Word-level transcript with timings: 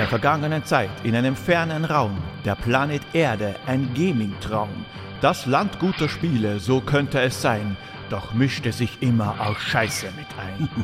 einer 0.00 0.08
vergangenen 0.08 0.64
Zeit, 0.64 0.88
in 1.02 1.14
einem 1.14 1.36
fernen 1.36 1.84
Raum, 1.84 2.16
der 2.46 2.54
Planet 2.54 3.02
Erde, 3.12 3.56
ein 3.66 3.92
Gaming-Traum. 3.92 4.70
Das 5.20 5.44
Land 5.44 5.78
guter 5.78 6.08
Spiele, 6.08 6.58
so 6.58 6.80
könnte 6.80 7.20
es 7.20 7.42
sein, 7.42 7.76
doch 8.08 8.32
mischte 8.32 8.72
sich 8.72 9.02
immer 9.02 9.34
auch 9.38 9.58
Scheiße 9.58 10.06
mit 10.16 10.26
ein. 10.38 10.70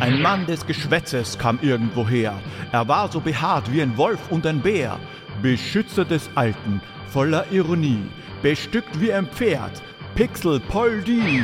Ein 0.00 0.22
Mann 0.22 0.46
des 0.46 0.64
Geschwätzes 0.64 1.36
kam 1.36 1.58
irgendwoher. 1.60 2.40
Er 2.72 2.88
war 2.88 3.12
so 3.12 3.20
behaart 3.20 3.70
wie 3.70 3.82
ein 3.82 3.98
Wolf 3.98 4.30
und 4.30 4.46
ein 4.46 4.60
Bär. 4.60 4.98
Beschützer 5.42 6.06
des 6.06 6.30
Alten, 6.34 6.80
voller 7.08 7.44
Ironie, 7.50 8.08
bestückt 8.40 8.98
wie 8.98 9.12
ein 9.12 9.26
Pferd. 9.26 9.82
Pixel 10.14 10.58
Poldi. 10.60 11.42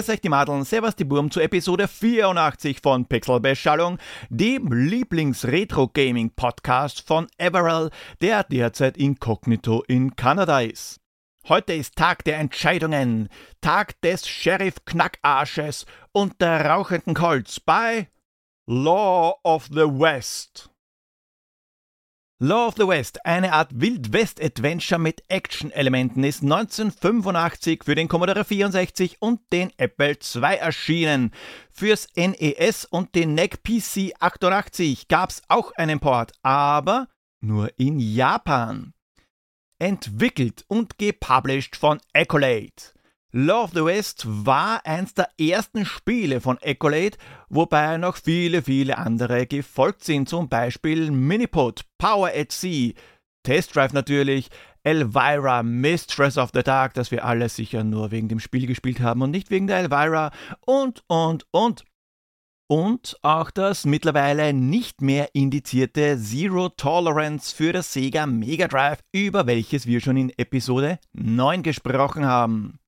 Grüß 0.00 0.08
euch 0.08 0.22
die 0.22 0.30
Madeln, 0.30 0.64
servus 0.64 0.96
die 0.96 1.04
Burm 1.04 1.30
zu 1.30 1.40
Episode 1.40 1.86
84 1.86 2.80
von 2.80 3.04
Pixelbeschallung, 3.04 3.98
dem 4.30 4.72
Lieblings-Retro-Gaming-Podcast 4.72 7.06
von 7.06 7.26
Everell, 7.36 7.90
der 8.22 8.44
derzeit 8.44 8.96
inkognito 8.96 9.84
in 9.88 10.16
Kanada 10.16 10.62
ist. 10.62 11.02
Heute 11.50 11.74
ist 11.74 11.96
Tag 11.96 12.24
der 12.24 12.38
Entscheidungen, 12.38 13.28
Tag 13.60 14.00
des 14.00 14.26
Sheriff-Knackarsches 14.26 15.84
und 16.12 16.40
der 16.40 16.64
rauchenden 16.64 17.12
Colts 17.12 17.60
bei 17.60 18.08
Law 18.66 19.34
of 19.44 19.66
the 19.66 19.84
West. 19.84 20.69
Law 22.42 22.68
of 22.68 22.76
the 22.78 22.88
West, 22.88 23.26
eine 23.26 23.52
Art 23.52 23.68
Wild-West-Adventure 23.74 24.98
mit 24.98 25.22
Action-Elementen, 25.28 26.24
ist 26.24 26.42
1985 26.42 27.84
für 27.84 27.94
den 27.94 28.08
Commodore 28.08 28.46
64 28.46 29.20
und 29.20 29.42
den 29.52 29.70
Apple 29.76 30.16
II 30.34 30.56
erschienen. 30.56 31.32
Fürs 31.70 32.08
NES 32.16 32.86
und 32.86 33.14
den 33.14 33.34
NEC 33.34 33.62
PC 33.62 34.14
88 34.18 35.08
gab's 35.08 35.42
auch 35.48 35.72
einen 35.72 36.00
Port, 36.00 36.32
aber 36.42 37.08
nur 37.42 37.78
in 37.78 38.00
Japan. 38.00 38.94
Entwickelt 39.78 40.64
und 40.66 40.96
gepublished 40.96 41.76
von 41.76 42.00
Accolade. 42.14 42.94
Law 43.32 43.62
of 43.62 43.70
the 43.74 43.84
West 43.84 44.24
war 44.26 44.84
eins 44.84 45.14
der 45.14 45.28
ersten 45.38 45.86
Spiele 45.86 46.40
von 46.40 46.58
Accolade, 46.64 47.16
wobei 47.48 47.96
noch 47.96 48.16
viele, 48.16 48.60
viele 48.60 48.98
andere 48.98 49.46
gefolgt 49.46 50.02
sind, 50.02 50.28
zum 50.28 50.48
Beispiel 50.48 51.12
Minipod, 51.12 51.82
Power 51.96 52.32
at 52.34 52.50
Sea, 52.50 52.92
Test 53.44 53.76
Drive 53.76 53.92
natürlich, 53.92 54.48
Elvira, 54.82 55.62
Mistress 55.62 56.38
of 56.38 56.50
the 56.52 56.64
Dark, 56.64 56.94
das 56.94 57.12
wir 57.12 57.24
alle 57.24 57.48
sicher 57.48 57.84
nur 57.84 58.10
wegen 58.10 58.26
dem 58.26 58.40
Spiel 58.40 58.66
gespielt 58.66 58.98
haben 58.98 59.22
und 59.22 59.30
nicht 59.30 59.50
wegen 59.50 59.68
der 59.68 59.78
Elvira 59.78 60.32
und, 60.66 61.04
und, 61.06 61.46
und. 61.52 61.84
Und 62.66 63.16
auch 63.22 63.52
das 63.52 63.84
mittlerweile 63.84 64.52
nicht 64.52 65.02
mehr 65.02 65.28
indizierte 65.34 66.18
Zero 66.20 66.68
Tolerance 66.68 67.54
für 67.54 67.72
das 67.72 67.92
Sega 67.92 68.26
Mega 68.26 68.66
Drive, 68.66 68.98
über 69.12 69.46
welches 69.46 69.86
wir 69.86 70.00
schon 70.00 70.16
in 70.16 70.32
Episode 70.36 70.98
9 71.12 71.62
gesprochen 71.62 72.26
haben. 72.26 72.79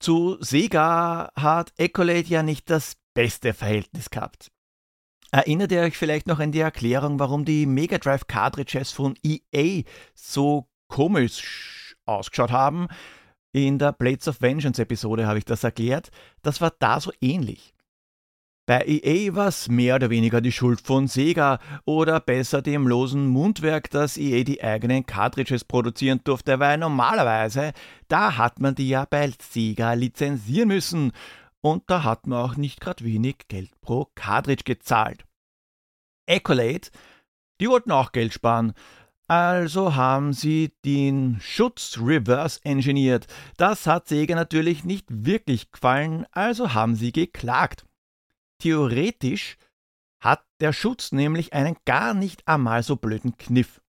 Zu 0.00 0.36
Sega 0.40 1.32
hat 1.34 1.72
Accolade 1.78 2.28
ja 2.28 2.42
nicht 2.42 2.70
das 2.70 2.96
beste 3.14 3.52
Verhältnis 3.52 4.10
gehabt. 4.10 4.50
Erinnert 5.30 5.72
ihr 5.72 5.80
euch 5.80 5.98
vielleicht 5.98 6.26
noch 6.26 6.38
an 6.38 6.52
die 6.52 6.60
Erklärung, 6.60 7.18
warum 7.18 7.44
die 7.44 7.66
Mega 7.66 7.98
Drive 7.98 8.26
Cartridges 8.28 8.92
von 8.92 9.16
EA 9.22 9.82
so 10.14 10.68
komisch 10.88 11.96
ausgeschaut 12.06 12.50
haben? 12.50 12.88
In 13.52 13.78
der 13.78 13.92
Blades 13.92 14.28
of 14.28 14.40
Vengeance 14.40 14.80
Episode 14.80 15.26
habe 15.26 15.38
ich 15.38 15.44
das 15.44 15.64
erklärt. 15.64 16.10
Das 16.42 16.60
war 16.60 16.72
da 16.78 17.00
so 17.00 17.12
ähnlich. 17.20 17.74
Bei 18.68 18.84
EA 18.86 19.34
war 19.34 19.48
es 19.48 19.70
mehr 19.70 19.94
oder 19.94 20.10
weniger 20.10 20.42
die 20.42 20.52
Schuld 20.52 20.82
von 20.82 21.08
Sega 21.08 21.58
oder 21.86 22.20
besser 22.20 22.60
dem 22.60 22.86
losen 22.86 23.26
Mundwerk, 23.26 23.88
dass 23.88 24.18
EA 24.18 24.44
die 24.44 24.62
eigenen 24.62 25.06
Cartridges 25.06 25.64
produzieren 25.64 26.20
durfte, 26.22 26.60
weil 26.60 26.76
normalerweise, 26.76 27.72
da 28.08 28.36
hat 28.36 28.60
man 28.60 28.74
die 28.74 28.90
ja 28.90 29.06
bei 29.06 29.32
Sega 29.40 29.94
lizenzieren 29.94 30.68
müssen 30.68 31.12
und 31.62 31.84
da 31.86 32.04
hat 32.04 32.26
man 32.26 32.40
auch 32.44 32.56
nicht 32.56 32.82
gerade 32.82 33.06
wenig 33.06 33.36
Geld 33.48 33.70
pro 33.80 34.08
Cartridge 34.14 34.64
gezahlt. 34.64 35.24
Accolade, 36.28 36.90
die 37.62 37.70
wollten 37.70 37.90
auch 37.90 38.12
Geld 38.12 38.34
sparen, 38.34 38.74
also 39.28 39.94
haben 39.94 40.34
sie 40.34 40.74
den 40.84 41.38
Schutz 41.40 41.98
reverse 41.98 42.60
engineert. 42.64 43.28
Das 43.56 43.86
hat 43.86 44.08
Sega 44.08 44.34
natürlich 44.34 44.84
nicht 44.84 45.06
wirklich 45.08 45.72
gefallen, 45.72 46.26
also 46.32 46.74
haben 46.74 46.96
sie 46.96 47.12
geklagt. 47.12 47.87
Theoretisch 48.60 49.56
hat 50.20 50.44
der 50.60 50.72
Schutz 50.72 51.12
nämlich 51.12 51.52
einen 51.52 51.76
gar 51.84 52.14
nicht 52.14 52.46
einmal 52.48 52.82
so 52.82 52.96
blöden 52.96 53.36
Kniff. 53.36 53.80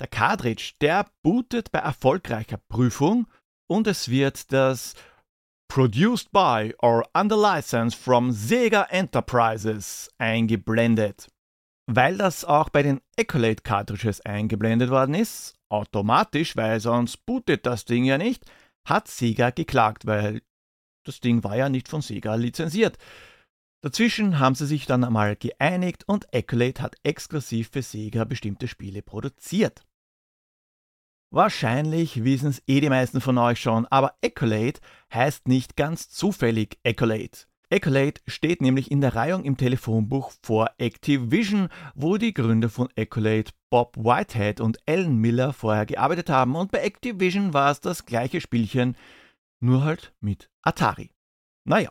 Der 0.00 0.08
Cartridge, 0.08 0.72
der 0.80 1.06
bootet 1.22 1.70
bei 1.70 1.78
erfolgreicher 1.78 2.58
Prüfung 2.68 3.26
und 3.68 3.86
es 3.86 4.08
wird 4.08 4.52
das 4.52 4.94
Produced 5.68 6.32
by 6.32 6.74
or 6.82 7.08
under 7.14 7.36
license 7.36 7.96
from 7.96 8.32
Sega 8.32 8.82
Enterprises 8.90 10.10
eingeblendet. 10.18 11.28
Weil 11.86 12.16
das 12.16 12.44
auch 12.44 12.70
bei 12.70 12.82
den 12.82 13.00
Accolade 13.16 13.62
Cartridges 13.62 14.20
eingeblendet 14.22 14.90
worden 14.90 15.14
ist, 15.14 15.54
automatisch, 15.68 16.56
weil 16.56 16.80
sonst 16.80 17.24
bootet 17.24 17.66
das 17.66 17.84
Ding 17.84 18.04
ja 18.04 18.18
nicht, 18.18 18.44
hat 18.84 19.06
Sega 19.06 19.50
geklagt, 19.50 20.06
weil 20.06 20.42
das 21.04 21.20
Ding 21.20 21.44
war 21.44 21.56
ja 21.56 21.68
nicht 21.68 21.88
von 21.88 22.02
Sega 22.02 22.34
lizenziert. 22.34 22.98
Dazwischen 23.82 24.38
haben 24.38 24.54
sie 24.54 24.66
sich 24.66 24.84
dann 24.84 25.04
einmal 25.04 25.36
geeinigt 25.36 26.04
und 26.06 26.34
Accolade 26.34 26.82
hat 26.82 26.96
exklusiv 27.02 27.70
für 27.72 27.82
Sega 27.82 28.24
bestimmte 28.24 28.68
Spiele 28.68 29.00
produziert. 29.00 29.86
Wahrscheinlich 31.32 32.24
wissen 32.24 32.48
es 32.50 32.62
eh 32.66 32.80
die 32.80 32.90
meisten 32.90 33.20
von 33.20 33.38
euch 33.38 33.60
schon, 33.60 33.86
aber 33.86 34.16
Accolade 34.22 34.80
heißt 35.14 35.48
nicht 35.48 35.76
ganz 35.76 36.10
zufällig 36.10 36.78
Accolade. 36.84 37.46
Accolade 37.72 38.20
steht 38.26 38.60
nämlich 38.60 38.90
in 38.90 39.00
der 39.00 39.14
Reihung 39.14 39.44
im 39.44 39.56
Telefonbuch 39.56 40.32
vor 40.42 40.72
Activision, 40.76 41.68
wo 41.94 42.16
die 42.16 42.34
Gründer 42.34 42.68
von 42.68 42.88
Accolade 42.98 43.52
Bob 43.70 43.96
Whitehead 43.96 44.60
und 44.60 44.78
Alan 44.86 45.16
Miller 45.16 45.52
vorher 45.52 45.86
gearbeitet 45.86 46.28
haben 46.28 46.56
und 46.56 46.72
bei 46.72 46.80
Activision 46.80 47.54
war 47.54 47.70
es 47.70 47.80
das 47.80 48.04
gleiche 48.04 48.40
Spielchen, 48.40 48.96
nur 49.60 49.84
halt 49.84 50.12
mit 50.20 50.50
Atari. 50.62 51.12
Naja, 51.64 51.90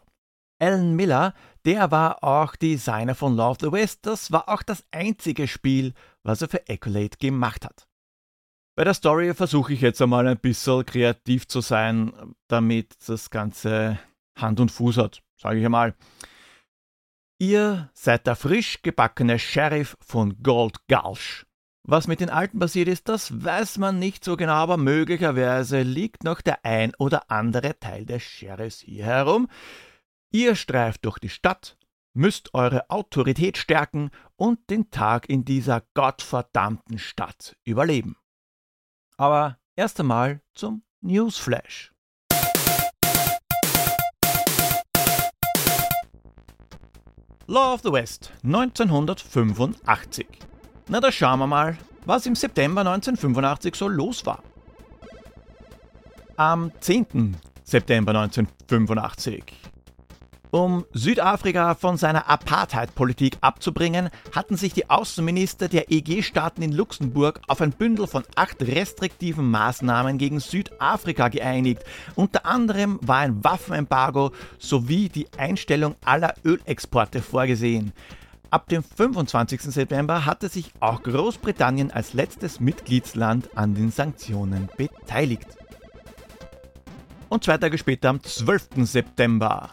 Alan 0.59 0.97
Miller, 0.97 1.33
der 1.65 1.91
war 1.91 2.23
auch 2.23 2.55
Designer 2.55 3.15
von 3.15 3.35
Love 3.35 3.57
the 3.61 3.71
West. 3.71 4.05
Das 4.05 4.31
war 4.31 4.49
auch 4.49 4.63
das 4.63 4.83
einzige 4.91 5.47
Spiel, 5.47 5.93
was 6.23 6.41
er 6.41 6.49
für 6.49 6.67
Accolade 6.69 7.17
gemacht 7.19 7.65
hat. 7.65 7.87
Bei 8.75 8.83
der 8.83 8.93
Story 8.93 9.33
versuche 9.33 9.73
ich 9.73 9.81
jetzt 9.81 10.01
einmal 10.01 10.27
ein 10.27 10.39
bisschen 10.39 10.85
kreativ 10.85 11.47
zu 11.47 11.59
sein, 11.61 12.13
damit 12.47 12.95
das 13.07 13.29
Ganze 13.29 13.99
Hand 14.37 14.59
und 14.59 14.71
Fuß 14.71 14.97
hat, 14.97 15.21
sage 15.35 15.59
ich 15.59 15.65
einmal. 15.65 15.95
Ihr 17.39 17.89
seid 17.93 18.27
der 18.27 18.35
frisch 18.35 18.81
gebackene 18.81 19.39
Sheriff 19.39 19.97
von 20.01 20.41
Gold 20.41 20.77
Gulch. 20.87 21.45
Was 21.83 22.07
mit 22.07 22.19
den 22.19 22.29
Alten 22.29 22.59
passiert 22.59 22.87
ist, 22.87 23.09
das 23.09 23.43
weiß 23.43 23.79
man 23.79 23.97
nicht 23.97 24.23
so 24.23 24.37
genau, 24.37 24.53
aber 24.53 24.77
möglicherweise 24.77 25.81
liegt 25.81 26.23
noch 26.23 26.39
der 26.39 26.63
ein 26.63 26.93
oder 26.99 27.31
andere 27.31 27.79
Teil 27.79 28.05
des 28.05 28.21
Sheriffs 28.21 28.81
hier 28.81 29.05
herum. 29.05 29.47
Ihr 30.31 30.55
streift 30.55 31.05
durch 31.05 31.17
die 31.17 31.29
Stadt, 31.29 31.75
müsst 32.13 32.53
eure 32.53 32.87
Autorität 32.91 33.57
stärken 33.57 34.11
und 34.35 34.69
den 34.69 34.91
Tag 34.91 35.27
in 35.27 35.43
dieser 35.43 35.81
gottverdammten 35.95 36.99
Stadt 36.99 37.55
überleben. 37.63 38.15
Aber 39.17 39.57
erst 39.75 39.99
einmal 39.99 40.41
zum 40.53 40.83
Newsflash. 41.01 41.91
Law 47.47 47.73
of 47.73 47.81
the 47.81 47.91
West 47.91 48.31
1985. 48.43 50.27
Na, 50.89 50.99
da 50.99 51.11
schauen 51.11 51.39
wir 51.39 51.47
mal, 51.47 51.75
was 52.05 52.27
im 52.27 52.35
September 52.35 52.81
1985 52.81 53.73
so 53.73 53.87
los 53.87 54.23
war. 54.27 54.43
Am 56.35 56.71
10. 56.79 57.35
September 57.63 58.11
1985 58.11 59.58
Um 60.51 60.83
Südafrika 60.93 61.75
von 61.75 61.97
seiner 61.97 62.27
Apartheid-Politik 62.27 63.37
abzubringen, 63.41 64.09
hatten 64.33 64.57
sich 64.57 64.73
die 64.73 64.89
Außenminister 64.89 65.67
der 65.67 65.91
EG-Staaten 65.91 66.63
in 66.63 66.71
Luxemburg 66.71 67.39
auf 67.47 67.61
ein 67.61 67.71
Bündel 67.71 68.07
von 68.07 68.23
acht 68.35 68.59
restriktiven 68.59 69.51
Maßnahmen 69.51 70.17
gegen 70.17 70.39
Südafrika 70.39 71.27
geeinigt. 71.27 71.83
Unter 72.15 72.47
anderem 72.47 72.97
war 73.03 73.17
ein 73.17 73.43
Waffenembargo 73.43 74.31
sowie 74.57 75.09
die 75.09 75.27
Einstellung 75.37 75.95
aller 76.03 76.33
Ölexporte 76.43 77.21
vorgesehen. 77.21 77.93
Ab 78.49 78.67
dem 78.69 78.81
25. 78.83 79.61
September 79.61 80.25
hatte 80.25 80.49
sich 80.49 80.73
auch 80.79 81.03
Großbritannien 81.03 81.91
als 81.91 82.13
letztes 82.13 82.59
Mitgliedsland 82.59 83.55
an 83.55 83.75
den 83.75 83.91
Sanktionen 83.91 84.67
beteiligt. 84.75 85.45
Und 87.29 87.43
zwei 87.43 87.59
Tage 87.59 87.77
später, 87.77 88.09
am 88.09 88.23
12. 88.23 88.69
September, 88.87 89.69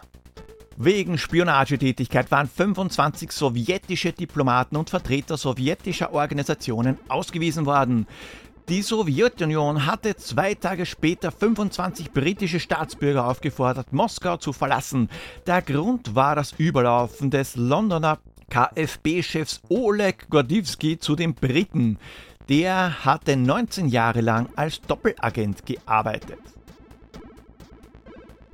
Wegen 0.78 1.16
Spionagetätigkeit 1.16 2.30
waren 2.30 2.48
25 2.48 3.32
sowjetische 3.32 4.12
Diplomaten 4.12 4.76
und 4.76 4.90
Vertreter 4.90 5.38
sowjetischer 5.38 6.12
Organisationen 6.12 6.98
ausgewiesen 7.08 7.64
worden. 7.64 8.06
Die 8.68 8.82
Sowjetunion 8.82 9.86
hatte 9.86 10.16
zwei 10.16 10.54
Tage 10.54 10.84
später 10.84 11.32
25 11.32 12.12
britische 12.12 12.60
Staatsbürger 12.60 13.26
aufgefordert, 13.26 13.94
Moskau 13.94 14.36
zu 14.36 14.52
verlassen. 14.52 15.08
Der 15.46 15.62
Grund 15.62 16.14
war 16.14 16.34
das 16.34 16.52
Überlaufen 16.58 17.30
des 17.30 17.56
Londoner 17.56 18.18
KFB-Chefs 18.50 19.62
Oleg 19.70 20.28
Gordiewski 20.28 20.98
zu 20.98 21.16
den 21.16 21.34
Briten. 21.34 21.98
Der 22.50 23.04
hatte 23.04 23.36
19 23.36 23.88
Jahre 23.88 24.20
lang 24.20 24.50
als 24.56 24.82
Doppelagent 24.82 25.64
gearbeitet. 25.64 26.55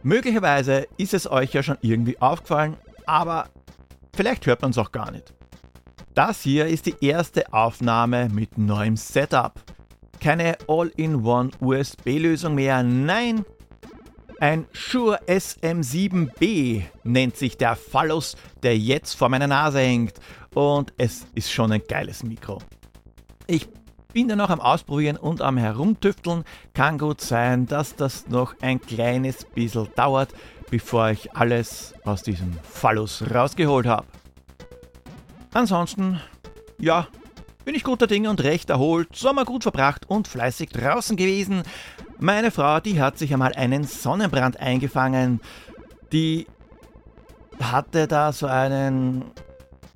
Möglicherweise 0.03 0.87
ist 0.97 1.15
es 1.15 1.31
euch 1.31 1.53
ja 1.53 1.63
schon 1.63 1.79
irgendwie 1.81 2.21
aufgefallen, 2.21 2.77
aber 3.07 3.49
vielleicht 4.15 4.47
hört 4.47 4.63
man 4.63 4.73
es 4.73 4.79
auch 4.79 4.93
gar 4.93 5.11
nicht. 5.11 5.33
Das 6.15 6.43
hier 6.43 6.67
ist 6.67 6.87
die 6.87 6.97
erste 7.01 7.53
Aufnahme 7.53 8.29
mit 8.29 8.59
neuem 8.59 8.97
Setup. 8.97 9.55
Keine 10.21 10.57
All-in-One 10.69 11.51
USB-Lösung 11.61 12.55
mehr, 12.55 12.83
nein, 12.83 13.45
ein 14.43 14.67
Shure 14.73 15.21
SM7B 15.29 16.83
nennt 17.05 17.37
sich 17.37 17.57
der 17.57 17.77
Phallus, 17.77 18.37
der 18.65 18.77
jetzt 18.77 19.15
vor 19.15 19.29
meiner 19.29 19.47
Nase 19.47 19.79
hängt. 19.79 20.15
Und 20.53 20.93
es 20.99 21.27
ist 21.37 21.53
schon 21.53 21.71
ein 21.71 21.83
geiles 21.89 22.25
Mikro. 22.25 22.59
Ich 23.47 23.69
bin 24.13 24.29
da 24.29 24.37
noch 24.37 24.51
am 24.51 24.61
Ausprobieren 24.61 25.17
und 25.17 25.41
am 25.41 25.57
Herumtüfteln. 25.57 26.45
Kann 26.75 26.99
gut 26.99 27.21
sein, 27.21 27.67
dass 27.67 27.97
das 27.97 28.29
noch 28.29 28.55
ein 28.61 28.81
kleines 28.81 29.45
bisschen 29.45 29.89
dauert, 29.97 30.35
bevor 30.71 31.11
ich 31.11 31.35
alles 31.35 31.95
aus 32.05 32.23
diesem 32.23 32.53
Phallus 32.63 33.25
rausgeholt 33.33 33.87
habe. 33.87 34.07
Ansonsten, 35.55 36.21
ja, 36.79 37.07
bin 37.65 37.75
ich 37.75 37.85
guter 37.85 38.07
Dinge 38.07 38.31
und 38.31 38.43
recht 38.43 38.71
erholt, 38.71 39.15
Sommer 39.15 39.45
gut 39.45 39.63
verbracht 39.63 40.09
und 40.09 40.29
fleißig 40.29 40.71
draußen 40.71 41.17
gewesen. 41.17 41.63
Meine 42.19 42.51
Frau, 42.51 42.81
die 42.81 43.01
hat 43.01 43.19
sich 43.19 43.33
einmal 43.33 43.53
einen 43.55 43.85
Sonnenbrand 43.85 44.59
eingefangen. 44.61 45.41
Die 46.13 46.47
hatte 47.61 48.07
da 48.09 48.33
so 48.33 48.47
einen 48.47 49.25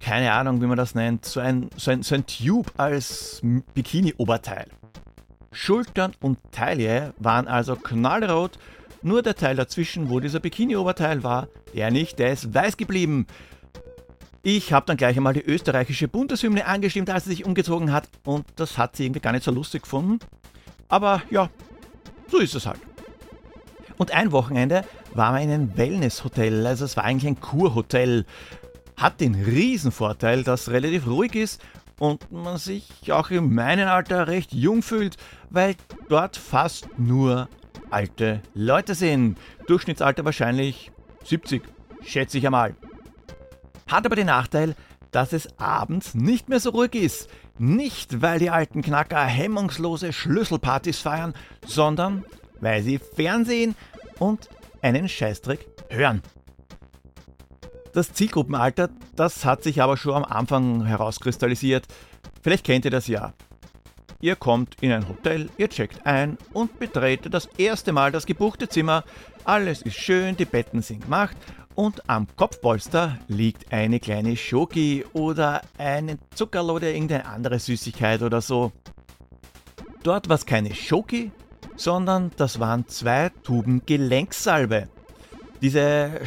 keine 0.00 0.32
Ahnung, 0.32 0.60
wie 0.60 0.66
man 0.66 0.76
das 0.76 0.94
nennt, 0.94 1.25
so 1.25 1.40
ein, 1.40 1.70
so 1.76 1.90
ein, 1.90 2.02
so 2.02 2.14
ein 2.14 2.26
Tube 2.26 2.70
als 2.76 3.40
Bikini-Oberteil. 3.75 4.66
Schultern 5.52 6.12
und 6.20 6.38
Taille 6.52 7.14
waren 7.19 7.48
also 7.48 7.76
knallrot, 7.76 8.58
nur 9.02 9.22
der 9.22 9.34
Teil 9.34 9.56
dazwischen, 9.56 10.10
wo 10.10 10.20
dieser 10.20 10.40
Bikini-Oberteil 10.40 11.22
war, 11.22 11.48
der 11.75 11.90
nicht, 11.90 12.19
der 12.19 12.32
ist 12.32 12.52
weiß 12.52 12.76
geblieben. 12.76 13.26
Ich 14.43 14.72
habe 14.72 14.87
dann 14.87 14.96
gleich 14.96 15.16
einmal 15.16 15.32
die 15.32 15.44
österreichische 15.44 16.08
Bundeshymne 16.08 16.66
angestimmt, 16.66 17.10
als 17.10 17.25
sie 17.25 17.31
sich 17.31 17.44
umgezogen 17.44 17.93
hat, 17.93 18.08
und 18.25 18.44
das 18.56 18.78
hat 18.78 18.96
sie 18.96 19.04
irgendwie 19.04 19.20
gar 19.20 19.32
nicht 19.32 19.44
so 19.44 19.50
lustig 19.50 19.82
gefunden. 19.82 20.19
Aber 20.88 21.22
ja, 21.31 21.48
so 22.28 22.38
ist 22.38 22.54
es 22.54 22.66
halt. 22.66 22.81
Und 23.96 24.12
ein 24.12 24.31
Wochenende 24.31 24.84
waren 25.14 25.34
wir 25.34 25.40
in 25.40 25.50
einem 25.50 25.76
Wellness-Hotel, 25.76 26.66
also 26.66 26.84
es 26.84 26.96
war 26.96 27.04
eigentlich 27.04 27.26
ein 27.26 27.40
Kurhotel 27.40 28.26
hat 28.96 29.20
den 29.20 29.34
Riesenvorteil, 29.34 30.43
dass 30.43 30.70
relativ 30.70 31.06
ruhig 31.06 31.34
ist 31.34 31.60
und 31.98 32.31
man 32.31 32.58
sich 32.58 33.12
auch 33.12 33.31
in 33.31 33.54
meinem 33.54 33.88
Alter 33.88 34.28
recht 34.28 34.52
jung 34.52 34.82
fühlt, 34.82 35.16
weil 35.50 35.76
dort 36.08 36.37
fast 36.37 36.88
nur 36.98 37.48
alte 37.90 38.43
Leute 38.54 38.94
sind. 38.94 39.38
Durchschnittsalter 39.66 40.25
wahrscheinlich 40.25 40.90
70, 41.25 41.62
schätze 42.04 42.38
ich 42.38 42.46
einmal. 42.46 42.75
Hat 43.87 44.06
aber 44.06 44.16
den 44.16 44.26
Nachteil, 44.26 44.75
dass 45.10 45.32
es 45.32 45.58
abends 45.58 46.14
nicht 46.14 46.48
mehr 46.48 46.60
so 46.60 46.70
ruhig 46.70 46.94
ist. 46.94 47.28
Nicht, 47.58 48.20
weil 48.20 48.38
die 48.38 48.50
alten 48.50 48.82
Knacker 48.82 49.25
hemmungslose 49.25 50.12
Schlüsselpartys 50.12 50.98
feiern, 50.98 51.32
sondern 51.64 52.25
weil 52.60 52.82
sie 52.82 52.98
Fernsehen 52.98 53.75
und 54.19 54.48
einen 54.82 55.08
Scheißdreck 55.08 55.66
hören. 55.88 56.22
Das 57.96 58.12
Zielgruppenalter, 58.12 58.90
das 59.14 59.46
hat 59.46 59.62
sich 59.62 59.81
aber 59.81 59.96
schon 59.96 60.12
am 60.12 60.25
Anfang 60.25 60.84
herauskristallisiert. 60.84 61.87
Vielleicht 62.43 62.66
kennt 62.66 62.84
ihr 62.84 62.90
das 62.90 63.06
ja. 63.06 63.32
Ihr 64.20 64.37
kommt 64.37 64.82
in 64.82 64.93
ein 64.93 65.08
Hotel, 65.08 65.48
ihr 65.56 65.70
checkt 65.70 66.04
ein 66.04 66.37
und 66.52 66.78
betretet 66.78 67.32
das 67.32 67.46
erste 67.56 67.94
Mal 67.94 68.12
das 68.12 68.26
gebuchte 68.26 68.69
Zimmer. 68.69 69.02
Alles 69.44 69.81
ist 69.81 69.96
schön, 69.96 70.37
die 70.37 70.44
Betten 70.44 70.82
sind 70.82 71.04
gemacht 71.04 71.38
und 71.75 72.06
am 72.06 72.26
Kopfpolster 72.37 73.16
liegt 73.28 73.72
eine 73.72 73.98
kleine 73.98 74.37
Schoki 74.37 75.06
oder 75.14 75.62
eine 75.78 76.19
Zuckerl 76.34 76.69
oder 76.69 76.93
irgendeine 76.93 77.25
andere 77.25 77.58
Süßigkeit 77.58 78.20
oder 78.20 78.43
so. 78.43 78.72
Dort 80.02 80.28
war 80.28 80.37
es 80.37 80.44
keine 80.44 80.75
Schoki, 80.75 81.32
sondern 81.76 82.31
das 82.37 82.60
waren 82.60 82.87
zwei 82.88 83.31
Tuben 83.43 83.87
Gelenksalbe. 83.87 84.90
Diese 85.62 86.20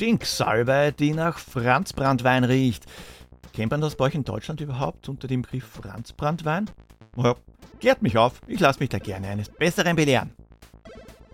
Stinksalbe, 0.00 0.94
die 0.98 1.12
nach 1.12 1.38
Franzbrandwein 1.38 2.44
riecht. 2.44 2.86
Kennt 3.52 3.70
man 3.70 3.82
das 3.82 3.96
bei 3.96 4.06
euch 4.06 4.14
in 4.14 4.24
Deutschland 4.24 4.62
überhaupt 4.62 5.10
unter 5.10 5.28
dem 5.28 5.42
Begriff 5.42 5.66
Franzbrandwein? 5.66 6.70
Ja, 7.18 7.34
klärt 7.80 8.00
mich 8.00 8.16
auf, 8.16 8.40
ich 8.46 8.60
lasse 8.60 8.80
mich 8.80 8.88
da 8.88 8.98
gerne 8.98 9.28
eines 9.28 9.50
Besseren 9.50 9.96
belehren. 9.96 10.32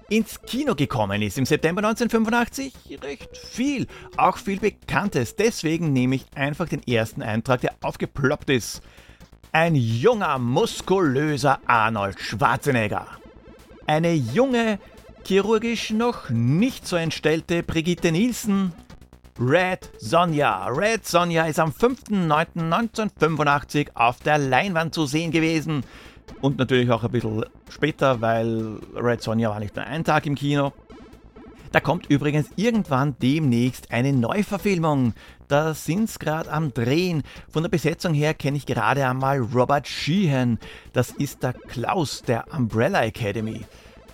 Ins 0.09 0.43
Kino 0.43 0.75
gekommen 0.75 1.23
ist 1.23 1.39
im 1.39 1.47
September 1.47 1.79
1985 1.79 2.99
recht 3.05 3.37
viel, 3.37 3.87
auch 4.17 4.37
viel 4.37 4.59
Bekanntes. 4.59 5.37
Deswegen 5.37 5.93
nehme 5.93 6.17
ich 6.17 6.27
einfach 6.35 6.69
den 6.69 6.83
ersten 6.89 7.23
Eintrag, 7.23 7.61
der 7.61 7.77
aufgeploppt 7.83 8.51
ist. 8.51 8.83
Ein 9.53 9.77
junger, 9.77 10.41
muskulöser 10.41 11.61
Arnold 11.67 12.19
Schwarzenegger. 12.19 13.07
Eine 13.87 14.13
junge, 14.13 14.81
chirurgisch 15.27 15.91
noch 15.91 16.31
nicht 16.31 16.87
so 16.87 16.95
entstellte 16.95 17.65
Brigitte 17.65 18.13
Nielsen. 18.13 18.73
Red 19.41 19.91
Sonja. 19.99 20.69
Red 20.69 21.05
Sonja 21.07 21.47
ist 21.47 21.59
am 21.59 21.71
5.9.1985 21.71 23.89
auf 23.95 24.21
der 24.21 24.39
Leinwand 24.39 24.95
zu 24.95 25.07
sehen 25.07 25.33
gewesen. 25.33 25.83
Und 26.41 26.59
natürlich 26.59 26.89
auch 26.91 27.03
ein 27.03 27.11
bisschen 27.11 27.45
später, 27.69 28.21
weil 28.21 28.79
Red 28.95 29.21
Sonja 29.21 29.51
war 29.51 29.59
nicht 29.59 29.75
nur 29.75 29.85
ein 29.85 30.05
Tag 30.05 30.27
im 30.27 30.37
Kino. 30.37 30.73
Da 31.73 31.81
kommt 31.81 32.07
übrigens 32.07 32.47
irgendwann 32.55 33.17
demnächst 33.21 33.91
eine 33.91 34.13
Neuverfilmung. 34.13 35.13
Da 35.49 35.75
sind's 35.75 36.21
gerade 36.21 36.53
am 36.53 36.73
Drehen. 36.73 37.25
Von 37.51 37.65
der 37.65 37.71
Besetzung 37.71 38.15
her 38.15 38.33
kenne 38.33 38.57
ich 38.57 38.67
gerade 38.67 39.05
einmal 39.07 39.41
Robert 39.41 39.89
Sheehan. 39.89 40.61
Das 40.93 41.11
ist 41.11 41.43
der 41.43 41.53
Klaus 41.53 42.23
der 42.23 42.45
Umbrella 42.55 43.05
Academy. 43.05 43.63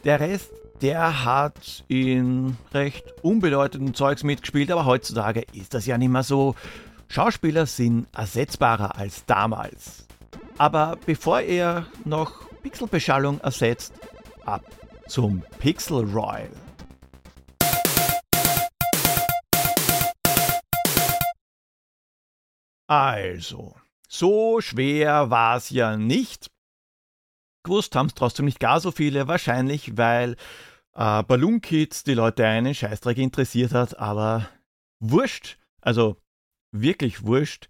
Der 0.04 0.18
Rest 0.18 0.50
der 0.82 1.24
hat 1.24 1.84
in 1.86 2.56
recht 2.74 3.04
unbedeutenden 3.22 3.94
Zeugs 3.94 4.24
mitgespielt, 4.24 4.70
aber 4.72 4.84
heutzutage 4.84 5.44
ist 5.52 5.74
das 5.74 5.86
ja 5.86 5.96
nicht 5.96 6.08
mehr 6.08 6.24
so. 6.24 6.56
Schauspieler 7.06 7.66
sind 7.66 8.08
ersetzbarer 8.12 8.96
als 8.96 9.24
damals. 9.24 10.08
Aber 10.58 10.98
bevor 11.06 11.40
er 11.40 11.86
noch 12.04 12.48
Pixelbeschallung 12.62 13.40
ersetzt, 13.40 13.92
ab 14.44 14.64
zum 15.06 15.42
Pixel 15.60 16.04
Royal. 16.04 16.50
Also, 22.88 23.76
so 24.08 24.60
schwer 24.60 25.30
war 25.30 25.56
es 25.56 25.70
ja 25.70 25.96
nicht. 25.96 26.50
Gewusst 27.62 27.94
haben 27.94 28.06
es 28.06 28.14
trotzdem 28.14 28.46
nicht 28.46 28.58
gar 28.58 28.80
so 28.80 28.90
viele, 28.90 29.28
wahrscheinlich 29.28 29.96
weil 29.96 30.36
äh, 30.94 31.22
Balloon 31.22 31.60
Kids 31.60 32.04
die 32.04 32.14
Leute 32.14 32.46
einen 32.46 32.74
Scheißdreck 32.74 33.18
interessiert 33.18 33.72
hat, 33.72 33.98
aber 33.98 34.48
wurscht, 35.00 35.58
also 35.80 36.16
wirklich 36.72 37.24
wurscht. 37.24 37.68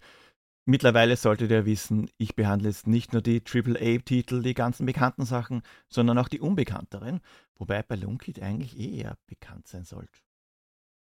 Mittlerweile 0.65 1.17
solltet 1.17 1.51
ihr 1.51 1.65
wissen, 1.65 2.09
ich 2.17 2.35
behandle 2.35 2.69
jetzt 2.69 2.87
nicht 2.87 3.11
nur 3.11 3.21
die 3.21 3.43
AAA-Titel, 3.43 4.41
die 4.41 4.53
ganzen 4.53 4.85
bekannten 4.85 5.25
Sachen, 5.25 5.61
sondern 5.89 6.17
auch 6.17 6.29
die 6.29 6.39
unbekannteren, 6.39 7.19
wobei 7.55 7.83
Balloon 7.83 8.17
Kid 8.17 8.41
eigentlich 8.41 8.79
eh 8.79 8.99
eher 8.99 9.17
bekannt 9.27 9.67
sein 9.67 9.83
sollte. 9.83 10.19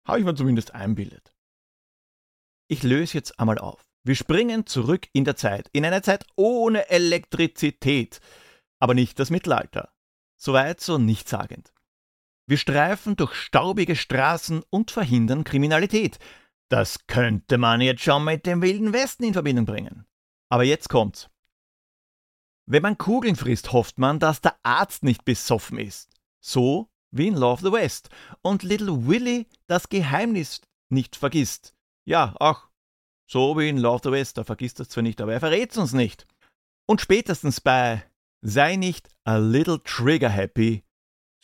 Habe 0.06 0.20
ich 0.20 0.26
mir 0.26 0.36
zumindest 0.36 0.74
einbildet. 0.74 1.34
Ich 2.70 2.84
löse 2.84 3.14
jetzt 3.14 3.40
einmal 3.40 3.58
auf. 3.58 3.88
Wir 4.04 4.16
springen 4.16 4.66
zurück 4.66 5.08
in 5.14 5.24
der 5.24 5.38
Zeit, 5.38 5.70
in 5.72 5.86
eine 5.86 6.02
Zeit 6.02 6.26
ohne 6.36 6.90
Elektrizität, 6.90 8.20
aber 8.80 8.94
nicht 8.94 9.20
das 9.20 9.30
Mittelalter. 9.30 9.94
Soweit 10.38 10.82
so 10.82 10.98
nichtssagend. 10.98 11.74
Wir 12.48 12.58
streifen 12.58 13.18
durch 13.18 13.36
staubige 13.36 13.96
Straßen 13.96 14.64
und 14.70 14.92
verhindern 14.92 15.44
Kriminalität. 15.44 16.18
Das 16.70 17.06
könnte 17.08 17.58
man 17.58 17.82
jetzt 17.82 18.04
schon 18.04 18.24
mit 18.24 18.46
dem 18.46 18.62
Wilden 18.62 18.94
Westen 18.94 19.26
in 19.26 19.34
Verbindung 19.34 19.66
bringen. 19.66 20.06
Aber 20.50 20.64
jetzt 20.64 20.88
kommt's. 20.88 21.30
Wenn 22.66 22.82
man 22.82 22.98
Kugeln 22.98 23.36
frisst, 23.36 23.74
hofft 23.74 24.00
man, 24.00 24.20
dass 24.20 24.42
der 24.42 24.58
Arzt 24.64 25.04
nicht 25.04 25.26
besoffen 25.26 25.78
ist. 25.78 26.10
So 26.40 26.90
wie 27.12 27.28
in 27.28 27.36
Love 27.36 27.62
the 27.62 27.72
West. 27.72 28.10
Und 28.42 28.64
Little 28.64 29.08
Willy 29.08 29.48
das 29.68 29.90
Geheimnis 29.90 30.62
nicht 30.90 31.18
vergisst. 31.18 31.74
Ja, 32.06 32.34
auch 32.40 32.70
so 33.30 33.58
wie 33.58 33.68
in 33.68 33.78
Love 33.78 34.02
the 34.04 34.12
West, 34.12 34.38
da 34.38 34.46
vergisst 34.46 34.80
er 34.80 34.88
zwar 34.88 35.04
nicht, 35.04 35.20
aber 35.20 35.34
er 35.34 35.42
verrät 35.42 35.72
es 35.72 35.78
uns 35.78 35.92
nicht. 35.92 36.26
Und 36.86 37.02
spätestens 37.02 37.60
bei 37.60 38.04
Sei 38.42 38.76
nicht 38.76 39.10
a 39.26 39.38
little 39.38 39.82
trigger 39.84 40.30
happy, 40.30 40.84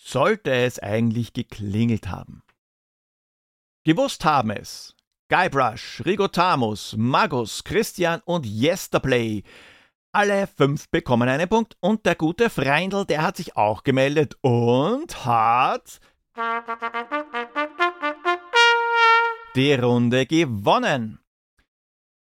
sollte 0.03 0.51
es 0.51 0.79
eigentlich 0.79 1.33
geklingelt 1.33 2.09
haben. 2.09 2.43
Gewusst 3.85 4.25
haben 4.25 4.51
es 4.51 4.95
Guybrush, 5.29 6.03
Rigotamus, 6.05 6.95
Magus, 6.97 7.63
Christian 7.63 8.21
und 8.25 8.45
Yesterplay. 8.45 9.43
Alle 10.13 10.47
fünf 10.47 10.89
bekommen 10.89 11.27
einen 11.27 11.49
Punkt 11.49 11.75
und 11.79 12.05
der 12.05 12.15
gute 12.15 12.49
Freindl, 12.49 13.05
der 13.05 13.23
hat 13.23 13.37
sich 13.37 13.55
auch 13.57 13.83
gemeldet 13.83 14.37
und 14.41 15.25
hat 15.25 15.99
die 19.55 19.73
Runde 19.73 20.25
gewonnen. 20.25 21.19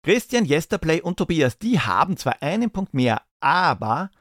Christian, 0.04 0.46
Yesterplay 0.46 1.02
und 1.02 1.18
Tobias, 1.18 1.58
die 1.58 1.80
haben 1.80 2.18
zwar 2.18 2.42
einen 2.42 2.72
Punkt 2.72 2.94
mehr, 2.94 3.22
aber 3.40 4.12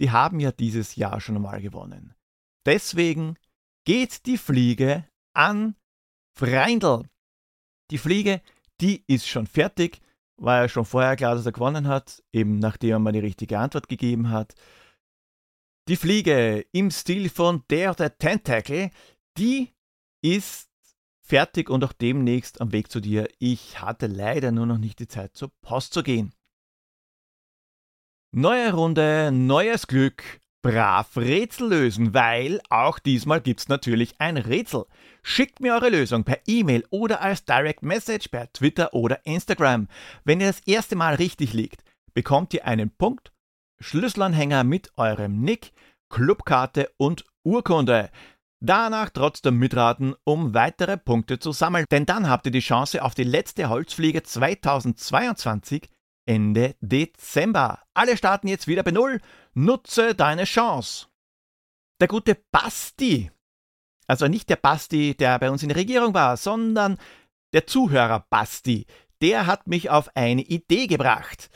die 0.00 0.10
haben 0.10 0.40
ja 0.40 0.52
dieses 0.52 0.96
Jahr 0.96 1.20
schon 1.20 1.36
einmal 1.36 1.60
gewonnen. 1.60 2.14
Deswegen 2.66 3.36
geht 3.84 4.26
die 4.26 4.38
Fliege 4.38 5.08
an 5.34 5.76
Freindl. 6.36 7.08
Die 7.90 7.98
Fliege, 7.98 8.42
die 8.80 9.04
ist 9.06 9.26
schon 9.26 9.46
fertig, 9.46 10.00
war 10.36 10.62
ja 10.62 10.68
schon 10.68 10.84
vorher 10.84 11.16
klar, 11.16 11.34
dass 11.34 11.46
er 11.46 11.52
gewonnen 11.52 11.88
hat, 11.88 12.22
eben 12.32 12.58
nachdem 12.58 12.90
er 12.90 12.98
mal 12.98 13.12
die 13.12 13.18
richtige 13.18 13.58
Antwort 13.58 13.88
gegeben 13.88 14.30
hat. 14.30 14.54
Die 15.88 15.96
Fliege 15.96 16.66
im 16.72 16.90
Stil 16.90 17.28
von 17.28 17.64
Der 17.70 17.94
der 17.94 18.16
Tentacle, 18.16 18.90
die 19.36 19.74
ist 20.22 20.70
fertig 21.22 21.70
und 21.70 21.84
auch 21.84 21.92
demnächst 21.92 22.60
am 22.60 22.72
Weg 22.72 22.90
zu 22.90 23.00
dir. 23.00 23.28
Ich 23.38 23.80
hatte 23.80 24.06
leider 24.06 24.52
nur 24.52 24.66
noch 24.66 24.78
nicht 24.78 24.98
die 24.98 25.08
Zeit, 25.08 25.36
zur 25.36 25.50
Post 25.62 25.92
zu 25.92 26.02
gehen. 26.02 26.34
Neue 28.32 28.72
Runde, 28.72 29.30
neues 29.32 29.86
Glück. 29.86 30.39
Brav 30.62 31.16
Rätsel 31.16 31.70
lösen, 31.70 32.12
weil 32.12 32.60
auch 32.68 32.98
diesmal 32.98 33.40
gibt's 33.40 33.68
natürlich 33.68 34.20
ein 34.20 34.36
Rätsel. 34.36 34.84
Schickt 35.22 35.60
mir 35.60 35.72
eure 35.72 35.88
Lösung 35.88 36.24
per 36.24 36.38
E-Mail 36.46 36.84
oder 36.90 37.22
als 37.22 37.46
Direct 37.46 37.82
Message 37.82 38.28
per 38.28 38.52
Twitter 38.52 38.92
oder 38.92 39.24
Instagram. 39.24 39.88
Wenn 40.24 40.40
ihr 40.40 40.48
das 40.48 40.60
erste 40.66 40.96
Mal 40.96 41.14
richtig 41.14 41.54
liegt, 41.54 41.82
bekommt 42.12 42.52
ihr 42.52 42.66
einen 42.66 42.90
Punkt, 42.90 43.32
Schlüsselanhänger 43.80 44.64
mit 44.64 44.90
eurem 44.98 45.40
Nick, 45.40 45.72
Clubkarte 46.10 46.90
und 46.98 47.24
Urkunde. 47.42 48.10
Danach 48.62 49.08
trotzdem 49.08 49.56
mitraten, 49.56 50.14
um 50.24 50.52
weitere 50.52 50.98
Punkte 50.98 51.38
zu 51.38 51.52
sammeln, 51.52 51.86
denn 51.90 52.04
dann 52.04 52.28
habt 52.28 52.44
ihr 52.44 52.52
die 52.52 52.60
Chance 52.60 53.02
auf 53.02 53.14
die 53.14 53.24
letzte 53.24 53.70
Holzfliege 53.70 54.22
2022 54.22 55.88
Ende 56.26 56.76
Dezember. 56.80 57.82
Alle 57.94 58.16
starten 58.16 58.48
jetzt 58.48 58.66
wieder 58.66 58.82
bei 58.82 58.90
Null. 58.90 59.20
Nutze 59.54 60.14
deine 60.14 60.44
Chance. 60.44 61.08
Der 62.00 62.08
gute 62.08 62.36
Basti, 62.50 63.30
also 64.06 64.26
nicht 64.26 64.48
der 64.48 64.56
Basti, 64.56 65.14
der 65.14 65.38
bei 65.38 65.50
uns 65.50 65.62
in 65.62 65.68
der 65.68 65.76
Regierung 65.76 66.14
war, 66.14 66.36
sondern 66.36 66.98
der 67.52 67.66
Zuhörer 67.66 68.26
Basti, 68.30 68.86
der 69.20 69.46
hat 69.46 69.66
mich 69.66 69.90
auf 69.90 70.16
eine 70.16 70.42
Idee 70.42 70.86
gebracht. 70.86 71.50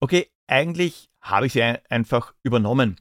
Okay, 0.00 0.30
eigentlich 0.46 1.10
habe 1.20 1.46
ich 1.46 1.52
sie 1.52 1.62
einfach 1.62 2.34
übernommen. 2.42 3.00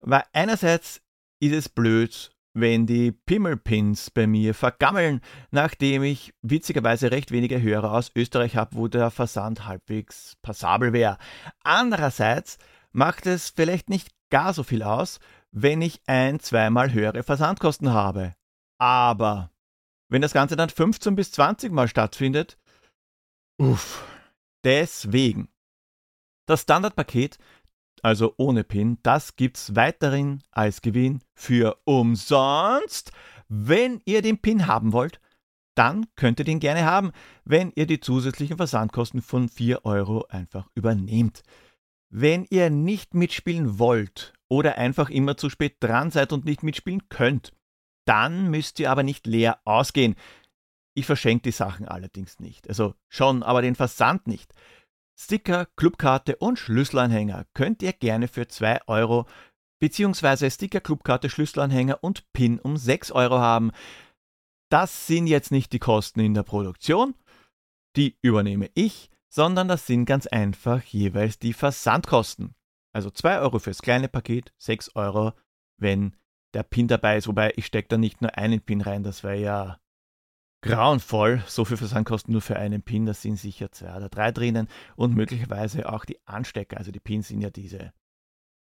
Weil 0.00 0.24
einerseits 0.32 1.02
ist 1.40 1.52
es 1.52 1.68
blöd, 1.68 2.35
wenn 2.56 2.86
die 2.86 3.12
Pimmelpins 3.12 4.10
bei 4.10 4.26
mir 4.26 4.54
vergammeln, 4.54 5.20
nachdem 5.50 6.02
ich 6.02 6.32
witzigerweise 6.40 7.10
recht 7.10 7.30
wenige 7.30 7.60
Hörer 7.60 7.92
aus 7.92 8.10
Österreich 8.16 8.56
habe, 8.56 8.76
wo 8.76 8.88
der 8.88 9.10
Versand 9.10 9.66
halbwegs 9.66 10.36
passabel 10.40 10.94
wäre. 10.94 11.18
Andererseits 11.62 12.56
macht 12.92 13.26
es 13.26 13.50
vielleicht 13.50 13.90
nicht 13.90 14.08
gar 14.30 14.54
so 14.54 14.62
viel 14.62 14.82
aus, 14.82 15.20
wenn 15.52 15.82
ich 15.82 16.00
ein, 16.06 16.40
zweimal 16.40 16.94
höhere 16.94 17.22
Versandkosten 17.22 17.92
habe. 17.92 18.34
Aber 18.78 19.50
wenn 20.08 20.22
das 20.22 20.32
Ganze 20.32 20.56
dann 20.56 20.70
15 20.70 21.14
bis 21.14 21.32
20 21.32 21.70
Mal 21.72 21.88
stattfindet, 21.88 22.58
uff, 23.58 24.02
deswegen. 24.64 25.50
Das 26.46 26.62
Standardpaket 26.62 27.38
also 28.02 28.34
ohne 28.36 28.64
PIN, 28.64 28.98
das 29.02 29.36
gibt's 29.36 29.74
weiterhin 29.74 30.42
als 30.50 30.82
Gewinn 30.82 31.20
für 31.34 31.78
umsonst. 31.84 33.12
Wenn 33.48 34.00
ihr 34.04 34.22
den 34.22 34.38
PIN 34.40 34.66
haben 34.66 34.92
wollt, 34.92 35.20
dann 35.74 36.06
könnt 36.16 36.38
ihr 36.38 36.44
den 36.44 36.60
gerne 36.60 36.84
haben, 36.84 37.12
wenn 37.44 37.72
ihr 37.74 37.86
die 37.86 38.00
zusätzlichen 38.00 38.56
Versandkosten 38.56 39.22
von 39.22 39.48
4 39.48 39.84
Euro 39.84 40.24
einfach 40.28 40.68
übernehmt. 40.74 41.42
Wenn 42.08 42.46
ihr 42.48 42.70
nicht 42.70 43.14
mitspielen 43.14 43.78
wollt 43.78 44.32
oder 44.48 44.78
einfach 44.78 45.10
immer 45.10 45.36
zu 45.36 45.50
spät 45.50 45.76
dran 45.80 46.10
seid 46.10 46.32
und 46.32 46.44
nicht 46.44 46.62
mitspielen 46.62 47.08
könnt, 47.08 47.52
dann 48.06 48.50
müsst 48.50 48.80
ihr 48.80 48.90
aber 48.90 49.02
nicht 49.02 49.26
leer 49.26 49.58
ausgehen. 49.64 50.14
Ich 50.94 51.04
verschenke 51.04 51.42
die 51.42 51.52
Sachen 51.52 51.86
allerdings 51.86 52.40
nicht. 52.40 52.68
Also 52.68 52.94
schon, 53.08 53.42
aber 53.42 53.60
den 53.60 53.74
Versand 53.74 54.26
nicht. 54.26 54.54
Sticker, 55.18 55.66
Clubkarte 55.76 56.36
und 56.36 56.58
Schlüsselanhänger 56.58 57.46
könnt 57.54 57.82
ihr 57.82 57.94
gerne 57.94 58.28
für 58.28 58.48
2 58.48 58.86
Euro 58.86 59.26
bzw. 59.80 60.50
Sticker, 60.50 60.80
Clubkarte, 60.80 61.30
Schlüsselanhänger 61.30 62.04
und 62.04 62.30
Pin 62.34 62.60
um 62.60 62.76
6 62.76 63.12
Euro 63.12 63.38
haben. 63.38 63.72
Das 64.70 65.06
sind 65.06 65.26
jetzt 65.26 65.52
nicht 65.52 65.72
die 65.72 65.78
Kosten 65.78 66.20
in 66.20 66.34
der 66.34 66.42
Produktion, 66.42 67.14
die 67.96 68.18
übernehme 68.20 68.70
ich, 68.74 69.10
sondern 69.32 69.68
das 69.68 69.86
sind 69.86 70.04
ganz 70.04 70.26
einfach 70.26 70.82
jeweils 70.82 71.38
die 71.38 71.54
Versandkosten. 71.54 72.54
Also 72.92 73.10
2 73.10 73.40
Euro 73.40 73.58
fürs 73.58 73.80
kleine 73.82 74.08
Paket, 74.08 74.52
6 74.58 74.96
Euro, 74.96 75.32
wenn 75.78 76.14
der 76.52 76.62
Pin 76.62 76.88
dabei 76.88 77.16
ist. 77.16 77.28
Wobei 77.28 77.54
ich 77.56 77.66
stecke 77.66 77.88
da 77.88 77.96
nicht 77.96 78.20
nur 78.20 78.36
einen 78.36 78.60
Pin 78.60 78.82
rein, 78.82 79.02
das 79.02 79.22
wäre 79.22 79.38
ja 79.38 79.78
grauenvoll. 80.66 81.42
So 81.46 81.64
viel 81.64 81.76
Versandkosten 81.76 82.32
nur 82.32 82.42
für 82.42 82.56
einen 82.56 82.82
Pin, 82.82 83.06
da 83.06 83.14
sind 83.14 83.36
sicher 83.36 83.72
zwei 83.72 83.96
oder 83.96 84.08
drei 84.08 84.32
drinnen 84.32 84.68
und 84.96 85.14
möglicherweise 85.14 85.92
auch 85.92 86.04
die 86.04 86.18
Anstecker. 86.26 86.76
Also 86.76 86.90
die 86.90 87.00
Pins 87.00 87.28
sind 87.28 87.40
ja 87.40 87.50
diese 87.50 87.92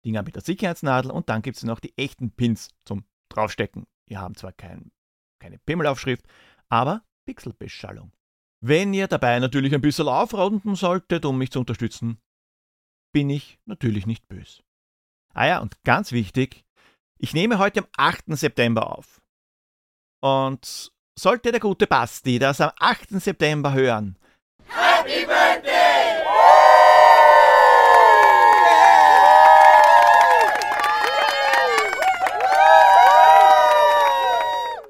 Dinger 0.05 0.23
mit 0.23 0.35
der 0.35 0.43
Sicherheitsnadel 0.43 1.11
und 1.11 1.29
dann 1.29 1.43
gibt 1.43 1.57
es 1.57 1.63
noch 1.65 1.81
die 1.81 1.97
echten 1.97 2.31
Pins 2.31 2.71
zum 2.85 3.05
draufstecken. 3.29 3.87
Die 4.09 4.19
haben 4.19 4.35
zwar 4.35 4.53
kein, 4.53 4.91
keine 5.41 5.59
Pimmelaufschrift, 5.59 6.27
aber 6.69 7.05
Pixelbeschallung. 7.27 8.13
Wenn 8.63 8.93
ihr 8.93 9.09
dabei 9.09 9.39
natürlich 9.39 9.75
ein 9.75 9.81
bisschen 9.81 10.09
aufrunden 10.09 10.75
solltet, 10.75 11.25
um 11.25 11.39
mich 11.39 11.51
zu 11.51 11.61
unterstützen, 11.61 12.21
bin 13.13 13.31
ich 13.31 13.59
natürlich 13.65 14.07
nicht 14.07 14.29
böse. 14.29 14.63
Ah 15.33 15.47
ja, 15.47 15.59
und 15.61 15.83
ganz 15.85 16.13
wichtig, 16.13 16.65
ich 17.19 17.35
nehme 17.35 17.59
heute 17.59 17.81
am 17.81 17.87
8. 17.97 18.25
September 18.29 18.97
auf. 18.97 19.23
Und 20.21 20.93
sollte 21.19 21.51
der 21.51 21.61
gute 21.61 21.87
Basti 21.87 22.39
das 22.39 22.61
am 22.61 22.71
8. 22.79 23.21
September 23.21 23.73
hören. 23.73 24.17
Happy 24.69 25.27
Birthday! 25.27 25.81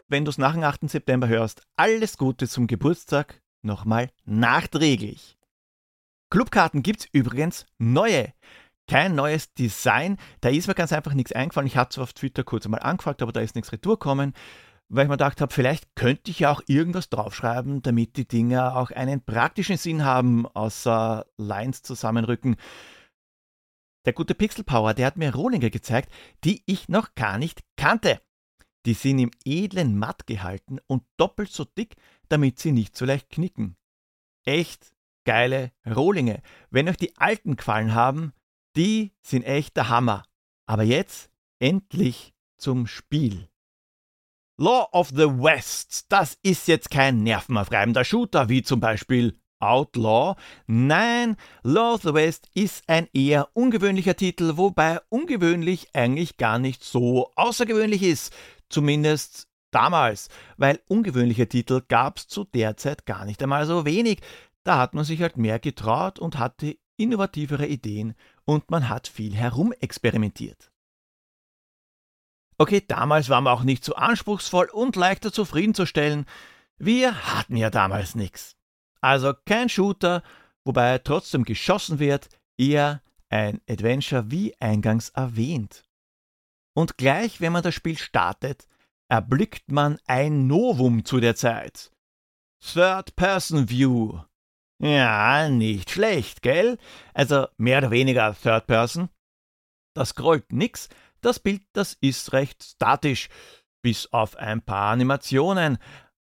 Wenn 0.09 0.25
du 0.25 0.31
es 0.31 0.39
nach 0.39 0.55
dem 0.55 0.65
8. 0.65 0.91
September 0.91 1.29
hörst, 1.29 1.63
alles 1.77 2.19
Gute 2.19 2.49
zum 2.49 2.67
Geburtstag 2.67 3.41
nochmal 3.63 4.11
nachträglich. 4.25 5.39
Clubkarten 6.31 6.83
gibt's 6.83 7.09
übrigens 7.13 7.67
neue. 7.79 8.33
Kein 8.89 9.15
neues 9.15 9.55
Design. 9.55 10.17
Da 10.41 10.49
ist 10.49 10.67
mir 10.67 10.75
ganz 10.75 10.93
einfach 10.93 11.15
nichts 11.15 11.31
eingefallen. 11.31 11.69
Ich 11.69 11.77
habe 11.77 11.91
zwar 11.91 12.03
auf 12.05 12.13
Twitter 12.13 12.43
kurz 12.43 12.65
einmal 12.65 12.83
angefragt, 12.83 13.23
aber 13.23 13.31
da 13.31 13.41
ist 13.41 13.55
nichts 13.55 13.71
retour 13.71 14.01
gekommen 14.01 14.35
weil 14.91 15.05
ich 15.05 15.09
mir 15.09 15.15
gedacht 15.15 15.41
habe, 15.41 15.55
vielleicht 15.55 15.95
könnte 15.95 16.31
ich 16.33 16.41
ja 16.41 16.51
auch 16.51 16.63
irgendwas 16.67 17.09
draufschreiben, 17.09 17.81
damit 17.81 18.17
die 18.17 18.27
Dinger 18.27 18.77
auch 18.77 18.91
einen 18.91 19.25
praktischen 19.25 19.77
Sinn 19.77 20.05
haben, 20.05 20.47
außer 20.47 21.27
Lines 21.37 21.83
zusammenrücken. 21.83 22.57
Der 24.05 24.13
gute 24.13 24.35
Pixel 24.35 24.65
Power, 24.65 24.93
der 24.93 25.07
hat 25.07 25.17
mir 25.17 25.33
Rohlinge 25.33 25.71
gezeigt, 25.71 26.13
die 26.43 26.63
ich 26.67 26.89
noch 26.89 27.15
gar 27.15 27.39
nicht 27.39 27.63
kannte. 27.77 28.21
Die 28.85 28.95
sind 28.95 29.21
im 29.21 29.31
edlen 29.45 29.97
Matt 29.97 30.27
gehalten 30.27 30.79
und 30.87 31.05
doppelt 31.17 31.53
so 31.53 31.65
dick, 31.65 31.97
damit 32.29 32.59
sie 32.59 32.73
nicht 32.73 32.97
so 32.97 33.05
leicht 33.05 33.31
knicken. 33.31 33.77
Echt 34.45 34.93
geile 35.25 35.71
Rohlinge. 35.87 36.43
Wenn 36.71 36.89
euch 36.89 36.97
die 36.97 37.17
alten 37.17 37.57
gefallen 37.57 37.95
haben, 37.95 38.33
die 38.77 39.13
sind 39.23 39.45
echt 39.45 39.77
der 39.77 39.89
Hammer. 39.89 40.25
Aber 40.67 40.83
jetzt 40.83 41.31
endlich 41.61 42.33
zum 42.57 42.87
Spiel. 42.87 43.51
Law 44.63 44.91
of 44.93 45.09
the 45.09 45.25
West, 45.25 46.05
das 46.11 46.37
ist 46.43 46.69
jetzt 46.69 46.91
kein 46.91 47.23
nervenaufreibender 47.23 48.05
Shooter 48.05 48.51
wie 48.51 48.61
zum 48.61 48.79
Beispiel 48.79 49.41
Outlaw. 49.59 50.35
Nein, 50.67 51.39
Law 51.63 51.95
of 51.95 52.03
the 52.03 52.13
West 52.13 52.51
ist 52.53 52.87
ein 52.87 53.09
eher 53.15 53.49
ungewöhnlicher 53.55 54.17
Titel, 54.17 54.59
wobei 54.59 55.01
ungewöhnlich 55.09 55.95
eigentlich 55.95 56.37
gar 56.37 56.59
nicht 56.59 56.85
so 56.85 57.31
außergewöhnlich 57.37 58.03
ist. 58.03 58.35
Zumindest 58.69 59.49
damals, 59.71 60.29
weil 60.59 60.79
ungewöhnliche 60.89 61.49
Titel 61.49 61.81
gab 61.89 62.19
es 62.19 62.29
zu 62.29 62.45
der 62.45 62.77
Zeit 62.77 63.07
gar 63.07 63.25
nicht 63.25 63.43
einmal 63.43 63.65
so 63.65 63.87
wenig. 63.87 64.21
Da 64.63 64.77
hat 64.77 64.93
man 64.93 65.07
sich 65.07 65.23
halt 65.23 65.39
mehr 65.39 65.59
getraut 65.59 66.19
und 66.19 66.39
hatte 66.39 66.77
innovativere 66.99 67.67
Ideen 67.67 68.13
und 68.45 68.71
man 68.71 68.91
hat 68.91 69.09
viel 69.09 69.35
herumexperimentiert. 69.35 70.71
Okay, 72.61 72.85
damals 72.87 73.31
war 73.31 73.41
man 73.41 73.55
auch 73.55 73.63
nicht 73.63 73.83
so 73.85 73.95
anspruchsvoll 73.95 74.67
und 74.67 74.95
leichter 74.95 75.33
zufriedenzustellen. 75.33 76.27
Wir 76.77 77.35
hatten 77.35 77.57
ja 77.57 77.71
damals 77.71 78.15
nichts. 78.15 78.55
Also 79.01 79.33
kein 79.47 79.71
Shooter, 79.71 80.23
wobei 80.67 80.99
trotzdem 80.99 81.45
geschossen 81.45 81.99
wird, 81.99 82.29
eher 82.59 83.01
ein 83.31 83.63
Adventure 83.67 84.31
wie 84.31 84.61
eingangs 84.61 85.09
erwähnt. 85.09 85.85
Und 86.75 86.99
gleich, 86.99 87.41
wenn 87.41 87.55
man 87.55 87.63
das 87.63 87.75
Spiel 87.75 87.97
startet, 87.97 88.69
erblickt 89.09 89.73
man 89.73 89.99
ein 90.07 90.47
Novum 90.47 91.07
zu 91.07 91.19
der 91.19 91.37
Zeit. 91.37 91.91
Third-Person 92.63 93.71
View. 93.71 94.21
Ja, 94.83 95.49
nicht 95.49 95.89
schlecht, 95.89 96.43
gell? 96.43 96.77
Also 97.15 97.47
mehr 97.57 97.79
oder 97.79 97.91
weniger 97.91 98.37
Third 98.39 98.67
Person. 98.67 99.09
Das 99.95 100.11
scrollt 100.11 100.53
nix, 100.53 100.91
das 101.25 101.41
Bild, 101.41 101.63
das 101.73 101.97
ist 102.01 102.33
recht 102.33 102.63
statisch, 102.63 103.29
bis 103.83 104.13
auf 104.13 104.37
ein 104.37 104.63
paar 104.63 104.93
Animationen. 104.93 105.79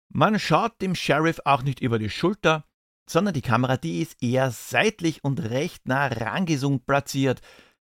Man 0.08 0.38
schaut 0.38 0.80
dem 0.80 0.94
Sheriff 0.94 1.40
auch 1.44 1.62
nicht 1.62 1.80
über 1.80 1.98
die 1.98 2.10
Schulter, 2.10 2.64
sondern 3.08 3.34
die 3.34 3.42
Kamera, 3.42 3.76
die 3.76 4.02
ist 4.02 4.22
eher 4.22 4.50
seitlich 4.50 5.22
und 5.22 5.40
recht 5.50 5.86
nah 5.86 6.06
rangezoomt 6.06 6.86
platziert. 6.86 7.40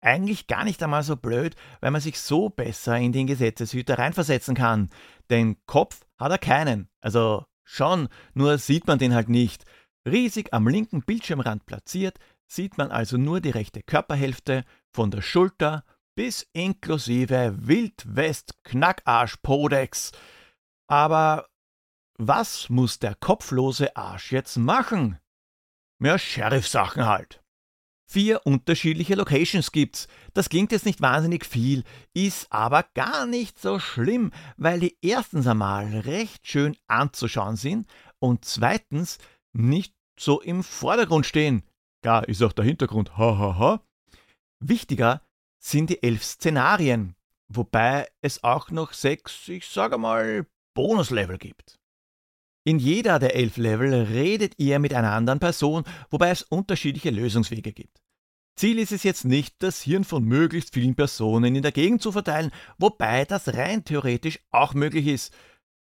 Eigentlich 0.01 0.47
gar 0.47 0.65
nicht 0.65 0.83
einmal 0.83 1.03
so 1.03 1.17
blöd, 1.17 1.55
weil 1.81 1.91
man 1.91 2.01
sich 2.01 2.19
so 2.19 2.49
besser 2.49 2.97
in 2.99 3.13
den 3.13 3.27
Gesetzeshüter 3.27 3.99
reinversetzen 3.99 4.55
kann. 4.55 4.91
Den 5.31 5.65
Kopf 5.67 6.01
hat 6.19 6.33
er 6.33 6.39
keinen. 6.39 6.89
Also 7.01 7.45
schon, 7.63 8.09
nur 8.35 8.59
sieht 8.59 8.87
man 8.87 8.99
den 8.99 9.15
halt 9.15 9.29
nicht. 9.29 9.65
Riesig 10.05 10.53
am 10.53 10.67
linken 10.67 11.03
Bildschirmrand 11.03 11.67
platziert, 11.67 12.19
sieht 12.49 12.79
man 12.79 12.91
also 12.91 13.17
nur 13.17 13.41
die 13.41 13.51
rechte 13.51 13.83
Körperhälfte 13.83 14.65
von 14.91 15.11
der 15.11 15.23
Schulter 15.23 15.85
bis 16.15 16.47
inklusive 16.53 17.57
Wildwest-Knackarsch-Podex. 17.59 20.13
Aber 20.89 21.49
was 22.19 22.69
muss 22.69 22.99
der 22.99 23.15
kopflose 23.15 23.97
Arsch 23.97 24.33
jetzt 24.33 24.57
machen? 24.57 25.19
Mehr 25.99 26.19
Sheriff-Sachen 26.19 27.07
halt. 27.07 27.43
Vier 28.11 28.45
unterschiedliche 28.45 29.15
Locations 29.15 29.73
gibt's. 29.73 30.07
Das 30.35 30.51
klingt 30.51 30.71
jetzt 30.71 30.85
nicht 30.85 31.01
wahnsinnig 31.01 31.47
viel, 31.47 31.83
ist 32.13 32.53
aber 32.53 32.85
gar 32.95 33.25
nicht 33.25 33.59
so 33.59 33.79
schlimm, 33.79 34.33
weil 34.59 34.81
die 34.81 34.99
erstens 35.01 35.47
einmal 35.47 35.87
recht 36.01 36.47
schön 36.47 36.77
anzuschauen 36.89 37.57
sind 37.57 37.89
und 38.19 38.45
zweitens 38.45 39.17
nicht 39.55 39.95
so 40.21 40.43
im 40.43 40.63
Vordergrund 40.63 41.25
stehen. 41.25 41.63
Klar 42.03 42.29
ist 42.29 42.43
auch 42.43 42.53
der 42.53 42.67
Hintergrund, 42.67 43.17
hahaha. 43.17 43.39
Ha, 43.39 43.59
ha. 43.59 43.81
Wichtiger 44.61 45.23
sind 45.63 45.91
die 45.91 46.03
elf 46.03 46.25
Szenarien, 46.25 47.15
wobei 47.49 48.09
es 48.21 48.43
auch 48.43 48.71
noch 48.71 48.93
sechs, 48.93 49.49
ich 49.49 49.67
sage 49.67 49.97
mal, 49.97 50.47
Bonuslevel 50.75 51.39
gibt. 51.39 51.79
In 52.65 52.79
jeder 52.79 53.19
der 53.19 53.35
elf 53.35 53.57
Level 53.57 53.95
redet 53.95 54.55
ihr 54.59 54.79
mit 54.79 54.95
einer 54.95 55.13
anderen 55.13 55.41
Person, 55.41 55.85
wobei 56.11 56.31
es 56.31 56.43
unterschiedliche 56.43 57.11
Lösungswege 57.11 57.73
gibt. 57.73 58.03
Ziel 58.57 58.79
ist 58.79 58.93
es 58.93 59.03
jetzt 59.03 59.25
nicht, 59.25 59.57
das 59.61 59.83
Hirn 59.83 60.05
von 60.05 60.25
möglichst 60.25 60.75
vielen 60.75 60.95
Personen 60.95 61.55
in 61.57 61.63
der 61.63 61.73
Gegend 61.73 62.03
zu 62.03 62.13
verteilen, 62.13 62.51
wobei 62.79 63.25
das 63.25 63.55
rein 63.55 63.85
theoretisch 63.85 64.41
auch 64.51 64.75
möglich 64.75 65.07
ist. 65.07 65.35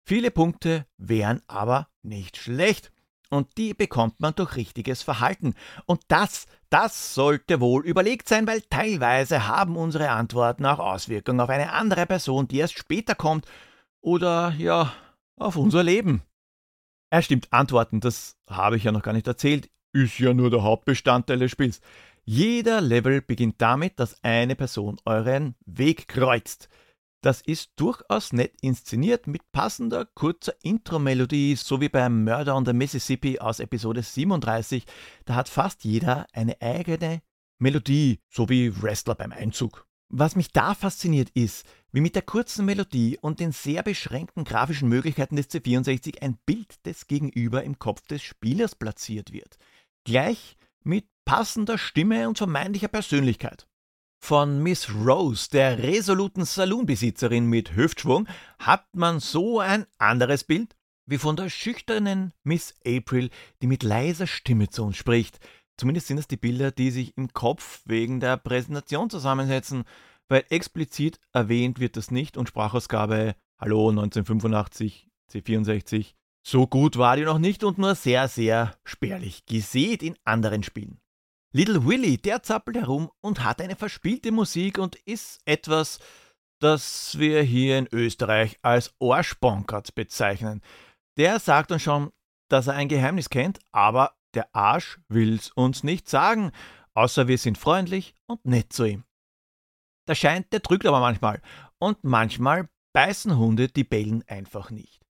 Viele 0.07 0.31
Punkte 0.31 0.87
wären 0.97 1.43
aber 1.47 1.89
nicht 2.03 2.37
schlecht 2.37 2.94
und 3.35 3.59
die 3.59 3.75
bekommt 3.75 4.21
man 4.21 4.35
durch 4.35 4.57
richtiges 4.57 5.03
Verhalten. 5.03 5.55
Und 5.87 6.01
das, 6.09 6.47
das 6.71 7.15
sollte 7.15 7.61
wohl 7.61 7.85
überlegt 7.85 8.29
sein, 8.29 8.47
weil 8.47 8.63
teilweise 8.63 9.49
haben 9.49 9.77
unsere 9.77 10.11
Antworten 10.11 10.65
auch 10.67 10.79
Auswirkungen 10.79 11.41
auf 11.41 11.51
eine 11.51 11.73
andere 11.73 12.07
Person, 12.07 12.49
die 12.49 12.59
erst 12.59 12.79
später 12.79 13.15
kommt, 13.15 13.47
oder 14.01 14.55
ja, 14.59 14.93
auf 15.37 15.57
unser 15.57 15.83
Leben. 15.83 16.23
Er 17.11 17.23
stimmt, 17.23 17.53
Antworten, 17.53 18.01
das 18.01 18.37
habe 18.49 18.77
ich 18.77 18.85
ja 18.85 18.93
noch 18.93 19.03
gar 19.03 19.13
nicht 19.13 19.27
erzählt, 19.27 19.71
ist 19.93 20.19
ja 20.19 20.35
nur 20.35 20.51
der 20.51 20.63
Hauptbestandteil 20.63 21.39
des 21.39 21.51
Spiels. 21.51 21.81
Jeder 22.25 22.81
Level 22.81 23.21
beginnt 23.21 23.61
damit, 23.61 23.99
dass 24.01 24.23
eine 24.25 24.57
Person 24.57 24.97
euren 25.05 25.55
Weg 25.65 26.09
kreuzt. 26.09 26.69
Das 27.25 27.41
ist 27.41 27.71
durchaus 27.77 28.35
nett 28.35 28.53
inszeniert 28.61 29.27
mit 29.27 29.51
passender 29.51 30.05
kurzer 30.05 30.53
Intro-Melodie, 30.63 31.57
so 31.57 31.81
wie 31.81 31.89
beim 31.89 32.23
Murder 32.23 32.55
on 32.55 32.67
the 32.67 32.75
Mississippi 32.75 33.39
aus 33.39 33.61
Episode 33.61 34.03
37. 34.03 34.85
Da 35.25 35.35
hat 35.35 35.49
fast 35.49 35.85
jeder 35.85 36.27
eine 36.35 36.61
eigene 36.61 37.23
Melodie, 37.59 38.21
so 38.29 38.51
wie 38.51 38.83
Wrestler 38.83 39.15
beim 39.15 39.33
Einzug. 39.33 39.87
Was 40.11 40.37
mich 40.37 40.53
da 40.53 40.75
fasziniert 40.75 41.31
ist, 41.31 41.65
wie 41.93 42.03
mit 42.03 42.15
der 42.15 42.21
kurzen 42.21 42.67
Melodie 42.67 43.17
und 43.19 43.41
den 43.41 43.53
sehr 43.53 43.83
beschränkten 43.83 44.45
grafischen 44.45 44.91
Möglichkeiten 44.91 45.37
des 45.37 45.49
C64 45.49 46.21
ein 46.21 46.37
Bild 46.45 46.85
des 46.85 47.07
Gegenüber 47.07 47.63
im 47.63 47.79
Kopf 47.79 48.07
des 48.07 48.23
Spielers 48.23 48.75
platziert 48.75 49.33
wird. 49.33 49.57
Gleich 50.05 50.59
mit 50.83 51.07
passender 51.25 51.79
Stimme 51.79 52.29
und 52.29 52.37
vermeintlicher 52.37 52.89
Persönlichkeit. 52.89 53.67
Von 54.27 54.63
Miss 54.63 54.89
Rose, 54.91 55.51
der 55.53 55.83
resoluten 55.83 56.47
Saloonbesitzerin 56.47 57.45
mit 57.45 57.77
Hüftschwung, 57.77 58.27
hat 58.59 58.87
man 58.97 59.21
so 59.21 59.61
ein 59.61 59.85
anderes 59.99 60.45
Bild? 60.45 60.75
Wie 61.05 61.19
von 61.19 61.37
der 61.37 61.51
schüchternen 61.51 62.33
Miss 62.43 62.73
April, 62.87 63.29
die 63.61 63.67
mit 63.67 63.83
leiser 63.83 64.27
Stimme 64.27 64.71
zu 64.71 64.83
uns 64.83 64.97
spricht. 64.97 65.41
Zumindest 65.77 66.07
sind 66.07 66.17
es 66.17 66.27
die 66.27 66.39
Bilder, 66.39 66.71
die 66.71 66.91
sich 66.91 67.15
im 67.19 67.35
Kopf 67.35 67.83
wegen 67.85 68.19
der 68.19 68.39
Präsentation 68.39 69.11
zusammensetzen, 69.11 69.85
weil 70.29 70.47
explizit 70.49 71.21
erwähnt 71.35 71.79
wird 71.79 71.99
das 71.99 72.11
nicht 72.11 72.39
und 72.39 72.49
Sprachausgabe 72.49 73.37
Hallo 73.61 73.91
1985 73.91 75.07
C64 75.31 76.15
so 76.47 76.67
gut 76.67 76.97
war 76.97 77.17
die 77.17 77.25
noch 77.25 77.39
nicht 77.39 77.63
und 77.63 77.77
nur 77.77 77.95
sehr, 77.95 78.29
sehr 78.29 78.75
spärlich. 78.85 79.45
Gesät 79.45 80.03
in 80.03 80.17
anderen 80.25 80.63
Spielen. 80.63 80.99
Little 81.57 81.87
Willy, 81.87 82.19
der 82.19 82.43
zappelt 82.43 82.77
herum 82.77 83.13
und 83.21 83.45
hat 83.45 83.61
eine 83.61 83.77
verspielte 83.77 84.33
Musik 84.33 84.77
und 84.77 84.97
ist 85.07 85.41
etwas, 85.45 86.01
das 86.61 87.17
wir 87.17 87.43
hier 87.43 87.79
in 87.79 87.87
Österreich 87.93 88.59
als 88.63 88.93
Ohrsponsert 88.99 89.95
bezeichnen. 89.95 90.63
Der 91.17 91.39
sagt 91.39 91.71
uns 91.71 91.83
schon, 91.83 92.11
dass 92.51 92.67
er 92.67 92.75
ein 92.75 92.89
Geheimnis 92.89 93.31
kennt, 93.31 93.61
aber 93.71 94.17
der 94.35 94.53
Arsch 94.53 94.99
will's 95.09 95.53
uns 95.53 95.85
nicht 95.85 96.09
sagen, 96.09 96.51
außer 96.93 97.29
wir 97.29 97.39
sind 97.39 97.57
freundlich 97.57 98.17
und 98.27 98.45
nett 98.45 98.73
zu 98.73 98.85
ihm. 98.87 99.05
Der 100.09 100.17
scheint, 100.17 100.53
der 100.53 100.59
drückt 100.59 100.87
aber 100.87 100.99
manchmal 100.99 101.41
und 101.79 102.03
manchmal 102.03 102.69
beißen 102.93 103.39
Hunde, 103.39 103.69
die 103.69 103.85
bellen 103.85 104.25
einfach 104.27 104.73
nicht. 104.73 105.07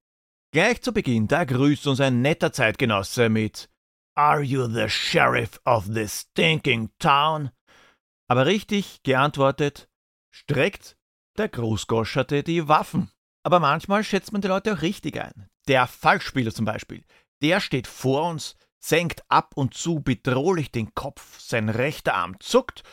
Gleich 0.53 0.83
zu 0.83 0.93
Beginn, 0.93 1.27
da 1.27 1.45
grüßt 1.45 1.87
uns 1.87 2.01
ein 2.01 2.21
netter 2.21 2.53
Zeitgenosse 2.53 3.31
mit 3.31 3.71
Are 4.17 4.43
you 4.43 4.69
the 4.69 4.89
sheriff 4.89 5.59
of 5.65 5.93
this 5.93 6.21
stinking 6.21 6.91
town? 7.01 7.51
Aber 8.29 8.47
richtig 8.47 9.03
geantwortet, 9.03 9.89
streckt 10.31 10.97
der 11.37 11.49
Großgoscherte 11.49 12.45
die 12.45 12.69
Waffen. 12.69 13.11
Aber 13.43 13.59
manchmal 13.59 14.05
schätzt 14.05 14.33
man 14.33 14.41
die 14.41 14.47
Leute 14.47 14.73
auch 14.73 14.83
richtig 14.83 15.21
ein. 15.21 15.49
Der 15.67 15.89
Falschspieler 15.89 16.55
zum 16.55 16.65
Beispiel, 16.65 17.05
der 17.43 17.59
steht 17.59 17.89
vor 17.89 18.31
uns, 18.31 18.55
senkt 18.79 19.25
ab 19.29 19.55
und 19.57 19.75
zu 19.75 19.99
bedrohlich 20.01 20.71
den 20.71 20.95
Kopf, 20.95 21.41
sein 21.41 21.69
rechter 21.69 22.15
Arm 22.15 22.39
zuckt, 22.39 22.85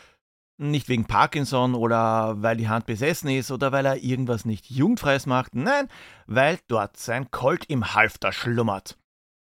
nicht 0.58 0.90
wegen 0.90 1.06
Parkinson 1.06 1.76
oder 1.76 2.42
weil 2.42 2.58
die 2.58 2.70
Hand 2.70 2.88
besessen 2.88 3.30
ist 3.30 3.52
oder 3.52 3.72
weil 3.72 3.86
er 3.86 3.98
irgendwas 3.98 4.46
nicht 4.46 4.72
jugendfreies 4.72 5.28
macht, 5.28 5.54
nein, 5.54 5.88
weil 6.26 6.60
dort 6.68 6.98
sein 6.98 7.30
Colt 7.30 7.66
im 7.66 7.94
Halfter 7.94 8.32
schlummert. 8.32 8.98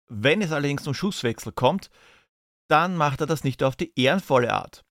Wenn 0.09 0.43
es 0.43 0.53
allerdings 0.53 0.85
zum 0.85 0.95
Schusswechsel 0.95 1.53
kommt, 1.53 1.91
dann 2.69 2.97
macht 2.97 3.21
er 3.21 3.27
das 3.27 3.45
nicht 3.45 3.63
auf 3.63 3.77
die 3.77 3.93
ehrenvolle 3.99 4.53
Art. 4.53 4.85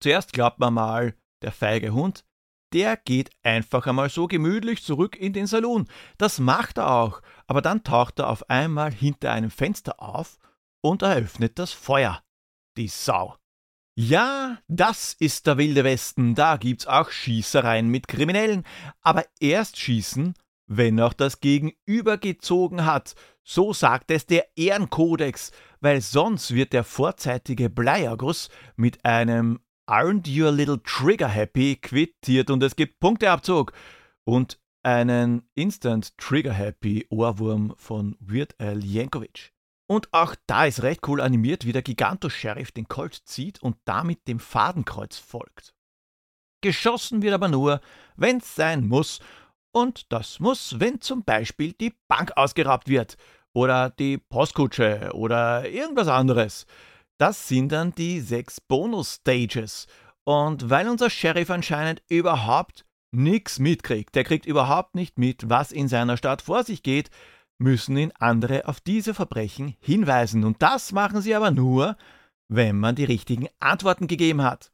Zuerst 0.00 0.32
glaubt 0.32 0.58
man 0.58 0.74
mal, 0.74 1.16
der 1.42 1.52
feige 1.52 1.92
Hund, 1.92 2.24
der 2.72 2.96
geht 2.96 3.30
einfach 3.42 3.86
einmal 3.86 4.10
so 4.10 4.26
gemütlich 4.26 4.82
zurück 4.82 5.16
in 5.16 5.32
den 5.32 5.46
Salon. 5.46 5.88
Das 6.18 6.38
macht 6.38 6.78
er 6.78 6.90
auch, 6.90 7.22
aber 7.46 7.62
dann 7.62 7.82
taucht 7.82 8.18
er 8.18 8.28
auf 8.28 8.48
einmal 8.50 8.92
hinter 8.92 9.32
einem 9.32 9.50
Fenster 9.50 10.00
auf 10.02 10.38
und 10.82 11.02
eröffnet 11.02 11.58
das 11.58 11.72
Feuer. 11.72 12.22
Die 12.76 12.88
Sau. 12.88 13.36
Ja, 13.96 14.58
das 14.68 15.14
ist 15.14 15.48
der 15.48 15.58
wilde 15.58 15.82
Westen, 15.82 16.36
da 16.36 16.56
gibt's 16.56 16.86
auch 16.86 17.10
Schießereien 17.10 17.88
mit 17.88 18.06
Kriminellen, 18.06 18.64
aber 19.00 19.24
erst 19.40 19.76
schießen, 19.76 20.34
wenn 20.68 21.00
auch 21.00 21.14
das 21.14 21.40
Gegenüber 21.40 22.18
gezogen 22.18 22.84
hat, 22.84 23.16
so 23.48 23.72
sagt 23.72 24.10
es 24.10 24.26
der 24.26 24.46
Ehrenkodex, 24.56 25.52
weil 25.80 26.02
sonst 26.02 26.54
wird 26.54 26.74
der 26.74 26.84
vorzeitige 26.84 27.70
Bleierguss 27.70 28.50
mit 28.76 29.02
einem 29.06 29.60
Aren't 29.86 30.28
you 30.28 30.46
a 30.46 30.50
little 30.50 30.82
trigger 30.82 31.28
happy 31.28 31.76
quittiert 31.76 32.50
und 32.50 32.62
es 32.62 32.76
gibt 32.76 33.00
Punkteabzug 33.00 33.72
und 34.24 34.60
einen 34.82 35.48
Instant 35.54 36.16
Trigger 36.18 36.52
Happy 36.52 37.06
Ohrwurm 37.08 37.74
von 37.78 38.16
Weird 38.20 38.54
Al 38.60 38.84
Yankovic. 38.84 39.54
Und 39.86 40.12
auch 40.12 40.34
da 40.46 40.66
ist 40.66 40.82
recht 40.82 41.08
cool 41.08 41.22
animiert, 41.22 41.64
wie 41.64 41.72
der 41.72 41.80
Giganto-Sheriff 41.80 42.72
den 42.72 42.86
Colt 42.86 43.14
zieht 43.24 43.62
und 43.62 43.78
damit 43.86 44.28
dem 44.28 44.40
Fadenkreuz 44.40 45.16
folgt. 45.16 45.74
Geschossen 46.60 47.22
wird 47.22 47.32
aber 47.32 47.48
nur, 47.48 47.80
wenn's 48.16 48.54
sein 48.54 48.86
muss, 48.86 49.20
und 49.72 50.12
das 50.12 50.40
muss, 50.40 50.80
wenn 50.80 51.00
zum 51.00 51.24
Beispiel 51.24 51.72
die 51.72 51.94
Bank 52.08 52.32
ausgeraubt 52.36 52.88
wird 52.88 53.16
oder 53.58 53.90
die 53.90 54.18
Postkutsche 54.18 55.10
oder 55.14 55.68
irgendwas 55.68 56.06
anderes. 56.06 56.64
Das 57.18 57.48
sind 57.48 57.72
dann 57.72 57.92
die 57.92 58.20
sechs 58.20 58.60
Bonus-Stages. 58.60 59.88
Und 60.24 60.70
weil 60.70 60.88
unser 60.88 61.10
Sheriff 61.10 61.50
anscheinend 61.50 62.02
überhaupt 62.08 62.84
nichts 63.10 63.58
mitkriegt, 63.58 64.14
der 64.14 64.22
kriegt 64.22 64.46
überhaupt 64.46 64.94
nicht 64.94 65.18
mit, 65.18 65.48
was 65.50 65.72
in 65.72 65.88
seiner 65.88 66.16
Stadt 66.16 66.42
vor 66.42 66.62
sich 66.62 66.84
geht, 66.84 67.10
müssen 67.58 67.96
ihn 67.96 68.12
andere 68.18 68.68
auf 68.68 68.80
diese 68.80 69.12
Verbrechen 69.12 69.74
hinweisen. 69.80 70.44
Und 70.44 70.62
das 70.62 70.92
machen 70.92 71.20
sie 71.20 71.34
aber 71.34 71.50
nur, 71.50 71.96
wenn 72.48 72.78
man 72.78 72.94
die 72.94 73.04
richtigen 73.04 73.48
Antworten 73.58 74.06
gegeben 74.06 74.42
hat. 74.42 74.70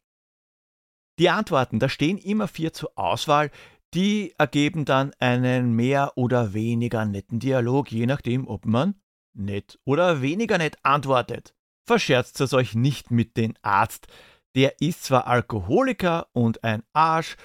Die 1.18 1.30
Antworten, 1.30 1.78
da 1.78 1.88
stehen 1.88 2.18
immer 2.18 2.48
vier 2.48 2.74
zur 2.74 2.90
Auswahl, 2.96 3.50
die 3.94 4.34
ergeben 4.38 4.84
dann 4.84 5.12
einen 5.18 5.74
mehr 5.74 6.12
oder 6.16 6.52
weniger 6.52 7.04
netten 7.04 7.38
Dialog, 7.38 7.90
je 7.90 8.06
nachdem, 8.06 8.46
ob 8.48 8.66
man 8.66 8.94
nett 9.34 9.78
oder 9.84 10.22
weniger 10.22 10.58
nett 10.58 10.76
antwortet 10.82 11.54
verscherzt 11.84 12.40
es 12.40 12.52
euch 12.52 12.74
nicht 12.74 13.10
mit 13.10 13.36
dem 13.36 13.54
Arzt. 13.62 14.06
Der 14.54 14.80
ist 14.80 15.04
zwar 15.04 15.26
Alkoholiker 15.26 16.28
und 16.32 16.64
ein 16.64 16.82
Arsch, 16.92 17.36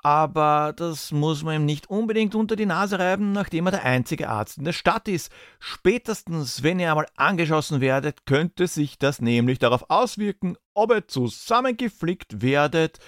aber 0.00 0.72
das 0.76 1.12
muss 1.12 1.42
man 1.42 1.56
ihm 1.56 1.64
nicht 1.64 1.90
unbedingt 1.90 2.34
unter 2.34 2.56
die 2.56 2.66
Nase 2.66 2.98
reiben, 2.98 3.32
nachdem 3.32 3.66
er 3.66 3.72
der 3.72 3.84
einzige 3.84 4.28
Arzt 4.28 4.58
in 4.58 4.64
der 4.64 4.72
Stadt 4.72 5.08
ist. 5.08 5.32
Spätestens, 5.58 6.62
wenn 6.62 6.78
ihr 6.78 6.90
einmal 6.90 7.08
angeschossen 7.16 7.80
werdet, 7.80 8.26
könnte 8.26 8.66
sich 8.66 8.98
das 8.98 9.20
nämlich 9.20 9.58
darauf 9.58 9.90
auswirken, 9.90 10.56
ob 10.74 10.92
ihr 10.92 11.08
zusammengeflickt 11.08 12.42
werdet 12.42 12.98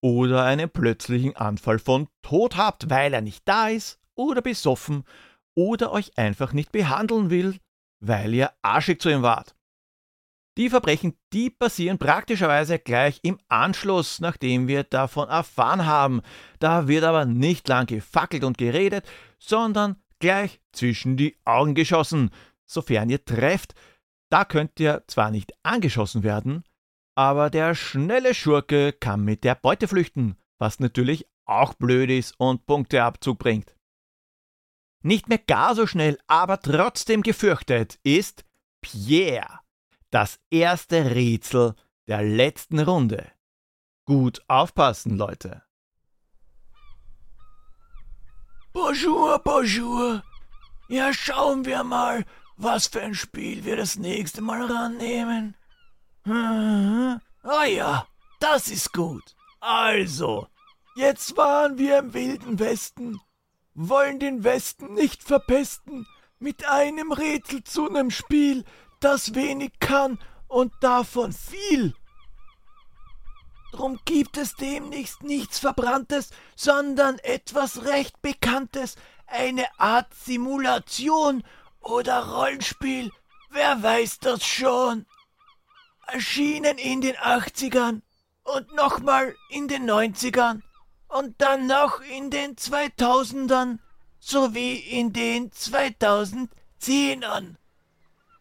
oder 0.00 0.44
einen 0.44 0.70
plötzlichen 0.70 1.36
Anfall 1.36 1.78
von 1.78 2.08
Tod 2.22 2.56
habt, 2.56 2.90
weil 2.90 3.14
er 3.14 3.20
nicht 3.20 3.42
da 3.46 3.68
ist 3.68 3.98
oder 4.14 4.42
besoffen 4.42 5.04
oder 5.54 5.92
euch 5.92 6.16
einfach 6.18 6.52
nicht 6.52 6.72
behandeln 6.72 7.30
will, 7.30 7.58
weil 8.00 8.34
ihr 8.34 8.52
arschig 8.62 9.00
zu 9.00 9.08
ihm 9.08 9.22
wart. 9.22 9.56
Die 10.58 10.70
Verbrechen, 10.70 11.14
die 11.34 11.50
passieren 11.50 11.98
praktischerweise 11.98 12.78
gleich 12.78 13.20
im 13.22 13.38
Anschluss, 13.48 14.20
nachdem 14.20 14.68
wir 14.68 14.84
davon 14.84 15.28
erfahren 15.28 15.84
haben. 15.84 16.22
Da 16.60 16.88
wird 16.88 17.04
aber 17.04 17.26
nicht 17.26 17.68
lang 17.68 17.86
gefackelt 17.86 18.42
und 18.42 18.56
geredet, 18.56 19.06
sondern 19.38 19.96
gleich 20.18 20.60
zwischen 20.72 21.18
die 21.18 21.36
Augen 21.44 21.74
geschossen, 21.74 22.30
sofern 22.64 23.10
ihr 23.10 23.22
trefft. 23.22 23.74
Da 24.30 24.46
könnt 24.46 24.80
ihr 24.80 25.04
zwar 25.08 25.30
nicht 25.30 25.52
angeschossen 25.62 26.22
werden, 26.22 26.64
aber 27.16 27.50
der 27.50 27.74
schnelle 27.74 28.34
Schurke 28.34 28.92
kann 28.92 29.24
mit 29.24 29.42
der 29.42 29.54
Beute 29.54 29.88
flüchten, 29.88 30.36
was 30.58 30.80
natürlich 30.80 31.26
auch 31.46 31.74
blöd 31.74 32.10
ist 32.10 32.34
und 32.38 32.66
Punkteabzug 32.66 33.38
bringt. 33.38 33.74
Nicht 35.02 35.28
mehr 35.28 35.38
gar 35.38 35.74
so 35.74 35.86
schnell, 35.86 36.18
aber 36.26 36.60
trotzdem 36.60 37.22
gefürchtet 37.22 37.98
ist 38.02 38.44
Pierre. 38.82 39.60
Das 40.10 40.38
erste 40.50 41.14
Rätsel 41.14 41.74
der 42.06 42.22
letzten 42.22 42.80
Runde. 42.80 43.30
Gut 44.04 44.42
aufpassen, 44.46 45.16
Leute. 45.16 45.62
Bonjour, 48.72 49.38
bonjour. 49.38 50.22
Ja, 50.88 51.14
schauen 51.14 51.64
wir 51.64 51.82
mal, 51.82 52.24
was 52.56 52.88
für 52.88 53.00
ein 53.00 53.14
Spiel 53.14 53.64
wir 53.64 53.76
das 53.76 53.96
nächste 53.96 54.42
Mal 54.42 54.70
rannehmen. 54.70 55.56
Ah 56.28 57.20
oh 57.44 57.62
ja, 57.62 58.06
das 58.40 58.68
ist 58.68 58.92
gut. 58.92 59.36
Also, 59.60 60.48
jetzt 60.96 61.36
waren 61.36 61.78
wir 61.78 61.98
im 61.98 62.14
wilden 62.14 62.58
Westen, 62.58 63.20
wollen 63.74 64.18
den 64.18 64.42
Westen 64.42 64.94
nicht 64.94 65.22
verpesten 65.22 66.06
mit 66.40 66.68
einem 66.68 67.12
Rätsel 67.12 67.62
zu 67.62 67.88
einem 67.88 68.10
Spiel, 68.10 68.64
das 68.98 69.34
wenig 69.36 69.78
kann 69.78 70.18
und 70.48 70.72
davon 70.80 71.32
viel. 71.32 71.94
Drum 73.72 74.00
gibt 74.04 74.36
es 74.36 74.54
demnächst 74.56 75.22
nichts 75.22 75.60
Verbranntes, 75.60 76.30
sondern 76.56 77.18
etwas 77.20 77.84
recht 77.84 78.20
Bekanntes, 78.20 78.96
eine 79.28 79.66
Art 79.78 80.12
Simulation 80.12 81.44
oder 81.80 82.26
Rollenspiel, 82.26 83.12
wer 83.50 83.80
weiß 83.80 84.18
das 84.18 84.44
schon. 84.44 85.06
Erschienen 86.06 86.78
in 86.78 87.00
den 87.00 87.16
80ern 87.16 88.02
und 88.44 88.74
nochmal 88.74 89.34
in 89.50 89.68
den 89.68 89.90
90ern 89.90 90.62
und 91.08 91.40
dann 91.40 91.66
noch 91.66 92.00
in 92.00 92.30
den 92.30 92.56
2000ern 92.56 93.78
sowie 94.20 94.76
in 94.76 95.12
den 95.12 95.50
2010ern. 95.50 97.56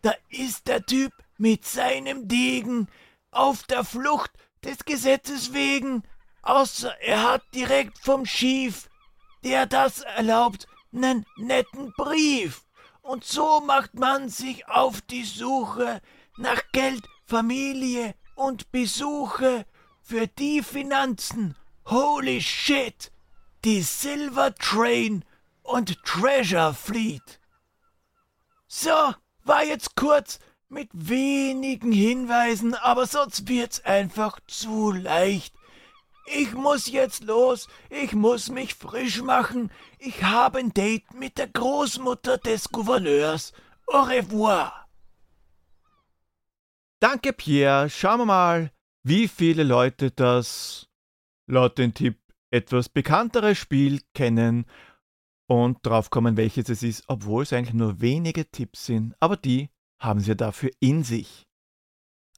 Da 0.02 0.14
ist 0.30 0.68
der 0.68 0.86
Typ 0.86 1.12
mit 1.38 1.66
seinem 1.66 2.28
Degen 2.28 2.88
auf 3.32 3.64
der 3.64 3.84
Flucht 3.84 4.32
des 4.64 4.86
Gesetzes 4.86 5.54
wegen, 5.54 6.04
außer 6.42 7.00
er 7.02 7.24
hat 7.24 7.44
direkt 7.54 8.00
vom 8.00 8.26
Schief, 8.26 8.90
der 9.44 9.66
das 9.66 10.02
erlaubt, 10.02 10.68
nen 10.92 11.26
netten 11.38 11.94
Brief. 11.94 12.64
Und 13.02 13.24
so 13.24 13.62
macht 13.62 13.94
man 13.94 14.30
sich 14.30 14.68
auf 14.68 15.02
die 15.02 15.24
Suche 15.24 16.02
nach 16.38 16.62
Geld, 16.72 17.08
Familie 17.28 18.14
und 18.36 18.72
Besuche 18.72 19.66
für 20.02 20.28
die 20.28 20.62
Finanzen. 20.62 21.56
Holy 21.88 22.40
shit! 22.40 23.12
Die 23.64 23.82
Silver 23.82 24.54
Train 24.54 25.26
und 25.64 26.04
Treasure 26.04 26.76
Fleet. 26.76 27.40
So, 28.68 29.16
war 29.44 29.64
jetzt 29.64 29.96
kurz 29.96 30.40
mit 30.70 30.90
wenigen 30.94 31.92
Hinweisen, 31.92 32.76
aber 32.76 33.08
sonst 33.08 33.48
wird's 33.48 33.84
einfach 33.84 34.40
zu 34.46 34.92
leicht. 34.92 35.56
Ich 36.28 36.54
muss 36.54 36.88
jetzt 36.88 37.24
los, 37.24 37.68
ich 37.90 38.14
muss 38.14 38.50
mich 38.50 38.76
frisch 38.76 39.24
machen. 39.24 39.72
Ich 39.98 40.24
habe 40.24 40.60
ein 40.60 40.74
Date 40.74 41.12
mit 41.16 41.40
der 41.40 41.48
Großmutter 41.48 42.38
des 42.38 42.70
Gouverneurs. 42.70 43.52
Au 43.88 44.02
revoir. 44.02 44.85
Danke, 47.02 47.34
Pierre. 47.34 47.90
Schauen 47.90 48.20
wir 48.20 48.26
mal, 48.26 48.72
wie 49.04 49.28
viele 49.28 49.64
Leute 49.64 50.12
das 50.12 50.88
laut 51.48 51.78
dem 51.78 51.94
Tipp 51.94 52.20
etwas 52.52 52.90
bekanntere 52.90 53.54
Spiel 53.54 54.02
kennen 54.14 54.66
und 55.48 55.86
draufkommen, 55.86 56.38
welches 56.38 56.70
es 56.70 56.84
ist, 56.84 57.04
obwohl 57.08 57.44
es 57.44 57.54
eigentlich 57.54 57.74
nur 57.74 58.02
wenige 58.02 58.50
Tipps 58.50 58.86
sind, 58.86 59.14
aber 59.20 59.38
die 59.38 59.70
haben 60.02 60.20
sie 60.20 60.36
dafür 60.36 60.72
in 60.80 61.04
sich. 61.04 61.46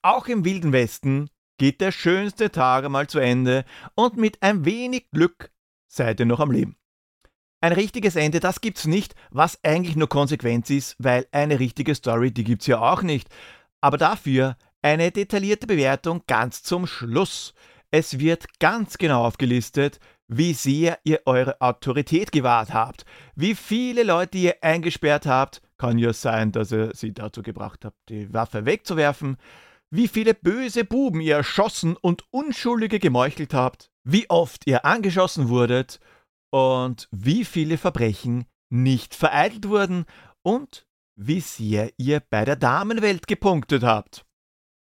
Auch 0.02 0.28
im 0.28 0.44
Wilden 0.44 0.74
Westen 0.74 1.30
geht 1.58 1.82
der 1.82 1.92
schönste 1.92 2.52
Tag 2.52 2.86
einmal 2.86 3.08
zu 3.08 3.20
Ende 3.20 3.66
und 3.96 4.18
mit 4.18 4.42
ein 4.42 4.66
wenig 4.66 5.10
Glück 5.12 5.52
seid 5.88 6.20
ihr 6.20 6.26
noch 6.26 6.40
am 6.40 6.52
Leben. 6.52 6.78
Ein 7.62 7.74
richtiges 7.74 8.16
Ende, 8.16 8.40
das 8.40 8.62
gibt's 8.62 8.86
nicht, 8.86 9.16
was 9.32 9.64
eigentlich 9.64 9.96
nur 9.96 10.10
Konsequenz 10.10 10.70
ist, 10.70 10.96
weil 11.00 11.28
eine 11.32 11.60
richtige 11.60 11.96
Story, 11.96 12.32
die 12.32 12.44
gibt's 12.44 12.68
ja 12.68 12.80
auch 12.80 13.02
nicht. 13.02 13.30
Aber 13.82 13.98
dafür 13.98 14.58
eine 14.82 15.12
detaillierte 15.12 15.68
Bewertung 15.68 16.24
ganz 16.28 16.64
zum 16.64 16.88
Schluss. 16.88 17.54
Es 17.92 18.20
wird 18.20 18.60
ganz 18.60 18.98
genau 18.98 19.26
aufgelistet, 19.26 20.00
wie 20.28 20.54
sehr 20.54 21.00
ihr 21.04 21.22
eure 21.26 21.62
Autorität 21.62 22.32
gewahrt 22.32 22.74
habt, 22.74 23.06
wie 23.36 23.56
viele 23.56 24.04
Leute 24.04 24.38
ihr 24.38 24.56
eingesperrt 24.62 25.26
habt, 25.26 25.62
kann 25.78 25.98
ja 25.98 26.12
sein, 26.12 26.52
dass 26.52 26.72
ihr 26.72 26.92
sie 26.94 27.14
dazu 27.14 27.42
gebracht 27.42 27.86
habt, 27.86 27.98
die 28.10 28.34
Waffe 28.34 28.66
wegzuwerfen, 28.66 29.38
wie 29.90 30.08
viele 30.08 30.34
böse 30.34 30.84
Buben 30.84 31.22
ihr 31.22 31.36
erschossen 31.36 31.96
und 31.96 32.26
Unschuldige 32.32 33.00
gemeuchelt 33.00 33.54
habt, 33.54 33.90
wie 34.04 34.30
oft 34.30 34.68
ihr 34.68 34.84
angeschossen 34.86 35.50
wurdet. 35.50 36.00
Und 36.50 37.10
wie 37.12 37.44
viele 37.44 37.78
Verbrechen 37.78 38.46
nicht 38.70 39.16
vereitelt 39.16 39.68
wurden. 39.68 40.06
Und 40.44 40.87
wie 41.18 41.42
sehr 41.42 41.92
ihr 41.98 42.22
bei 42.22 42.46
der 42.46 42.56
Damenwelt 42.56 43.28
gepunktet 43.28 43.84
habt. 43.84 44.24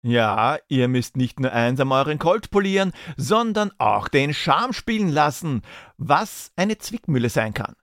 Ja, 0.04 0.58
ihr 0.68 0.88
müsst 0.88 1.16
nicht 1.16 1.38
nur 1.38 1.52
einsam 1.52 1.92
euren 1.92 2.18
Colt 2.18 2.50
polieren, 2.50 2.92
sondern 3.16 3.70
auch 3.78 4.08
den 4.08 4.32
Charme 4.32 4.72
spielen 4.72 5.10
lassen, 5.10 5.62
was 5.96 6.52
eine 6.56 6.78
Zwickmühle 6.78 7.28
sein 7.28 7.54
kann. 7.54 7.74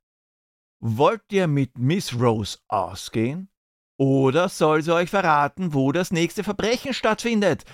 Wollt 0.81 1.21
ihr 1.31 1.47
mit 1.47 1.77
Miss 1.77 2.19
Rose 2.19 2.57
ausgehen? 2.67 3.49
Oder 3.97 4.47
soll 4.47 4.81
sie 4.81 4.93
euch 4.93 5.09
verraten, 5.09 5.73
wo 5.73 5.91
das 5.91 6.11
nächste 6.11 6.43
Verbrechen 6.43 6.93
stattfindet? 6.93 7.65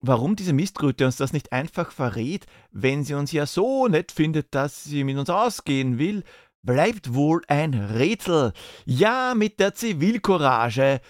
Warum 0.00 0.36
diese 0.36 0.54
Miströte 0.54 1.06
uns 1.06 1.16
das 1.16 1.32
nicht 1.32 1.52
einfach 1.52 1.90
verrät, 1.90 2.46
wenn 2.70 3.04
sie 3.04 3.14
uns 3.14 3.32
ja 3.32 3.46
so 3.46 3.88
nett 3.88 4.12
findet, 4.12 4.54
dass 4.54 4.84
sie 4.84 5.04
mit 5.04 5.16
uns 5.16 5.30
ausgehen 5.30 5.98
will, 5.98 6.24
bleibt 6.64 7.14
wohl 7.14 7.42
ein 7.46 7.74
Rätsel. 7.74 8.52
Ja, 8.84 9.34
mit 9.34 9.60
der 9.60 9.74
Zivilcourage, 9.74 11.00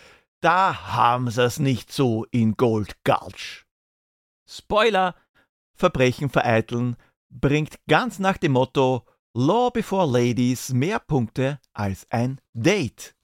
da 0.41 0.95
haben 0.95 1.31
sie 1.31 1.43
es 1.43 1.59
nicht 1.59 1.91
so 1.93 2.25
in 2.31 2.57
Gold 2.57 2.97
Gulch. 3.05 3.65
Spoiler: 4.47 5.15
Verbrechen 5.75 6.29
vereiteln 6.29 6.97
bringt 7.31 7.79
ganz 7.89 8.19
nach 8.19 8.37
dem 8.37 8.53
Motto 8.53 9.07
Law 9.37 9.71
before 9.71 10.07
Ladies 10.07 10.73
mehr 10.73 11.01
Punkte 11.01 11.59
als 11.73 12.07
ein 12.11 12.41
Date. 12.53 13.15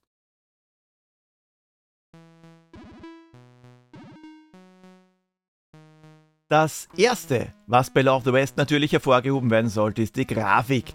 Das 6.48 6.88
erste, 6.96 7.54
was 7.68 7.90
bei 7.90 8.02
Love 8.02 8.24
the 8.24 8.32
West 8.32 8.56
natürlich 8.56 8.90
hervorgehoben 8.90 9.50
werden 9.50 9.70
sollte, 9.70 10.02
ist 10.02 10.16
die 10.16 10.26
Grafik. 10.26 10.94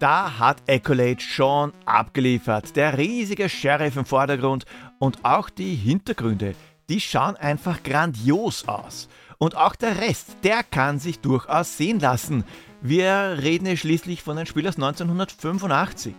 Da 0.00 0.38
hat 0.38 0.62
Accolade 0.66 1.20
schon 1.20 1.74
abgeliefert. 1.84 2.74
Der 2.74 2.96
riesige 2.96 3.50
Sheriff 3.50 3.98
im 3.98 4.06
Vordergrund 4.06 4.64
und 4.98 5.22
auch 5.26 5.50
die 5.50 5.74
Hintergründe, 5.74 6.54
die 6.88 7.02
schauen 7.02 7.36
einfach 7.36 7.82
grandios 7.82 8.66
aus. 8.66 9.10
Und 9.36 9.58
auch 9.58 9.76
der 9.76 10.00
Rest, 10.00 10.36
der 10.42 10.62
kann 10.62 10.98
sich 10.98 11.20
durchaus 11.20 11.76
sehen 11.76 12.00
lassen. 12.00 12.44
Wir 12.80 13.40
reden 13.42 13.66
ja 13.66 13.76
schließlich 13.76 14.22
von 14.22 14.38
einem 14.38 14.46
Spiel 14.46 14.66
aus 14.66 14.76
1985. 14.76 16.14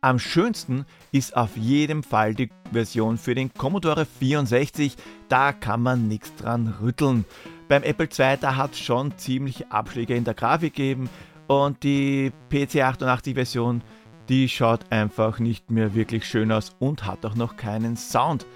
Am 0.00 0.18
schönsten 0.18 0.84
ist 1.12 1.36
auf 1.36 1.56
jeden 1.56 2.02
Fall 2.02 2.34
die 2.34 2.50
Version 2.72 3.18
für 3.18 3.36
den 3.36 3.54
Commodore 3.54 4.04
64, 4.04 4.96
da 5.28 5.52
kann 5.52 5.80
man 5.80 6.08
nichts 6.08 6.34
dran 6.34 6.74
rütteln. 6.82 7.24
Beim 7.68 7.84
Apple 7.84 8.08
II, 8.18 8.36
da 8.40 8.56
hat 8.56 8.72
es 8.72 8.80
schon 8.80 9.16
ziemliche 9.16 9.70
Abschläge 9.70 10.16
in 10.16 10.24
der 10.24 10.34
Grafik 10.34 10.74
gegeben 10.74 11.08
und 11.52 11.82
die 11.82 12.32
PC88-Version, 12.50 13.82
die 14.28 14.48
schaut 14.48 14.90
einfach 14.90 15.38
nicht 15.38 15.70
mehr 15.70 15.94
wirklich 15.94 16.24
schön 16.24 16.50
aus 16.50 16.74
und 16.78 17.04
hat 17.04 17.26
auch 17.26 17.34
noch 17.34 17.56
keinen 17.56 17.96
Sound. 17.96 18.46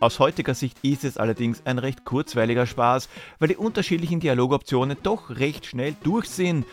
Aus 0.00 0.18
heutiger 0.18 0.54
Sicht 0.54 0.78
ist 0.82 1.04
es 1.04 1.18
allerdings 1.18 1.66
ein 1.66 1.78
recht 1.78 2.04
kurzweiliger 2.04 2.66
Spaß, 2.66 3.08
weil 3.38 3.48
die 3.48 3.56
unterschiedlichen 3.56 4.20
Dialogoptionen 4.20 4.96
doch 5.02 5.30
recht 5.30 5.66
schnell 5.66 5.96
durch 6.02 6.26
sind. 6.26 6.64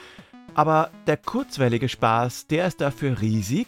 Aber 0.54 0.89
der 1.08 1.17
kurzweilige 1.17 1.89
Spaß, 1.89 2.48
der 2.48 2.67
ist 2.67 2.80
dafür 2.80 3.19
riesig, 3.19 3.67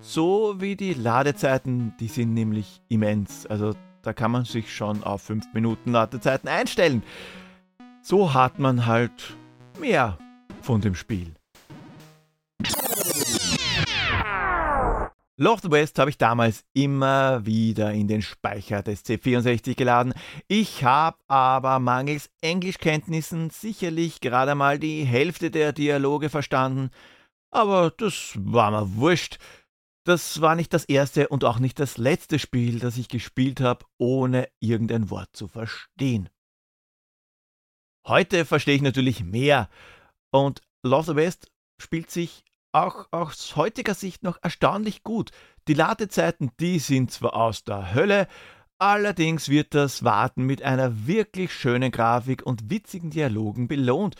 so 0.00 0.54
wie 0.60 0.76
die 0.76 0.94
Ladezeiten, 0.94 1.94
die 2.00 2.08
sind 2.08 2.32
nämlich 2.32 2.80
immens. 2.88 3.44
Also 3.46 3.74
da 4.02 4.12
kann 4.12 4.30
man 4.30 4.44
sich 4.44 4.74
schon 4.74 5.02
auf 5.02 5.22
5 5.22 5.52
Minuten 5.52 5.92
Ladezeiten 5.92 6.48
einstellen. 6.48 7.02
So 8.02 8.32
hat 8.32 8.60
man 8.60 8.86
halt 8.86 9.36
mehr 9.80 10.16
von 10.66 10.80
dem 10.80 10.96
Spiel. 10.96 11.32
The 15.38 15.70
West 15.70 15.98
habe 15.98 16.10
ich 16.10 16.18
damals 16.18 16.64
immer 16.72 17.46
wieder 17.46 17.92
in 17.92 18.08
den 18.08 18.20
Speicher 18.20 18.82
des 18.82 19.04
C64 19.04 19.76
geladen. 19.76 20.12
Ich 20.48 20.82
habe 20.82 21.18
aber 21.28 21.78
mangels 21.78 22.30
Englischkenntnissen 22.40 23.50
sicherlich 23.50 24.20
gerade 24.20 24.54
mal 24.56 24.80
die 24.80 25.04
Hälfte 25.04 25.52
der 25.52 25.72
Dialoge 25.72 26.30
verstanden. 26.30 26.90
Aber 27.52 27.92
das 27.96 28.32
war 28.34 28.72
mir 28.72 28.96
wurscht. 28.96 29.38
Das 30.04 30.40
war 30.40 30.56
nicht 30.56 30.72
das 30.72 30.84
erste 30.84 31.28
und 31.28 31.44
auch 31.44 31.60
nicht 31.60 31.78
das 31.78 31.96
letzte 31.96 32.40
Spiel, 32.40 32.80
das 32.80 32.96
ich 32.96 33.08
gespielt 33.08 33.60
habe, 33.60 33.84
ohne 33.98 34.48
irgendein 34.58 35.10
Wort 35.10 35.28
zu 35.32 35.46
verstehen. 35.46 36.28
Heute 38.06 38.44
verstehe 38.44 38.76
ich 38.76 38.82
natürlich 38.82 39.22
mehr 39.22 39.68
und 40.30 40.62
Love 40.82 41.12
the 41.12 41.16
West 41.16 41.50
spielt 41.80 42.10
sich 42.10 42.44
auch 42.72 43.06
aus 43.10 43.56
heutiger 43.56 43.94
Sicht 43.94 44.22
noch 44.22 44.38
erstaunlich 44.42 45.02
gut. 45.02 45.30
Die 45.66 45.74
Ladezeiten, 45.74 46.50
die 46.60 46.78
sind 46.78 47.10
zwar 47.10 47.34
aus 47.34 47.64
der 47.64 47.94
Hölle, 47.94 48.28
allerdings 48.78 49.48
wird 49.48 49.74
das 49.74 50.04
Warten 50.04 50.44
mit 50.44 50.62
einer 50.62 51.06
wirklich 51.06 51.52
schönen 51.52 51.90
Grafik 51.90 52.44
und 52.44 52.70
witzigen 52.70 53.10
Dialogen 53.10 53.66
belohnt. 53.66 54.16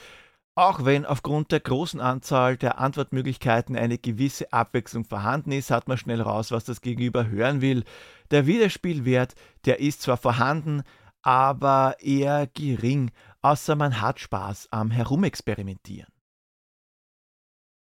Auch 0.55 0.87
wenn 0.87 1.05
aufgrund 1.05 1.53
der 1.53 1.61
großen 1.61 2.01
Anzahl 2.01 2.57
der 2.57 2.79
Antwortmöglichkeiten 2.79 3.77
eine 3.77 3.99
gewisse 3.99 4.55
Abwechslung 4.55 5.05
vorhanden 5.05 5.53
ist, 5.53 5.71
hat 5.71 5.87
man 5.87 5.99
schnell 5.99 6.23
raus, 6.23 6.51
was 6.51 6.65
das 6.65 6.81
Gegenüber 6.81 7.27
hören 7.29 7.61
will. 7.61 7.85
Der 8.31 8.47
Wiederspielwert, 8.47 9.35
der 9.67 9.81
ist 9.81 10.01
zwar 10.01 10.17
vorhanden, 10.17 10.83
aber 11.21 11.97
eher 12.01 12.47
gering, 12.47 13.11
außer 13.43 13.77
man 13.77 14.01
hat 14.01 14.21
Spaß 14.21 14.69
am 14.71 14.91
Herumexperimentieren. 14.91 16.11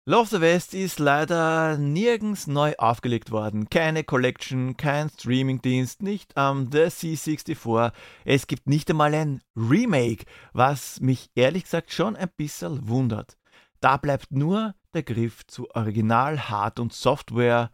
Love 0.07 0.29
the 0.29 0.41
West 0.43 0.75
ist 0.75 0.99
leider 0.99 1.79
nirgends 1.79 2.47
neu 2.47 2.75
aufgelegt 2.77 3.31
worden. 3.31 3.71
Keine 3.71 4.05
Collection, 4.05 4.77
kein 4.77 5.09
Streamingdienst, 5.09 6.03
nicht 6.03 6.37
am 6.37 6.71
The 6.71 6.91
C64. 6.91 7.91
Es 8.27 8.47
gibt 8.47 8.67
nicht 8.67 8.91
einmal 8.91 9.15
ein 9.15 9.41
Remake, 9.57 10.27
was 10.53 11.01
mich 11.01 11.31
ehrlich 11.35 11.63
gesagt 11.63 11.91
schon 11.91 12.17
ein 12.17 12.29
bisschen 12.37 12.87
wundert. 12.87 13.39
Da 13.81 13.97
bleibt 13.97 14.31
nur 14.31 14.75
der 14.93 15.05
Griff 15.05 15.47
zu 15.47 15.71
Original 15.75 16.51
Hard- 16.51 16.81
und 16.81 16.93
Software 16.93 17.71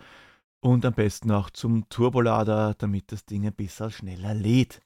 und 0.61 0.87
am 0.87 0.95
besten 0.95 1.33
auch 1.33 1.51
zum 1.51 1.89
Turbolader, 1.89 2.75
damit 2.79 3.11
das 3.11 3.25
Ding 3.25 3.45
ein 3.45 3.55
bisschen 3.55 3.91
schneller 3.91 4.35
lädt. 4.35 4.81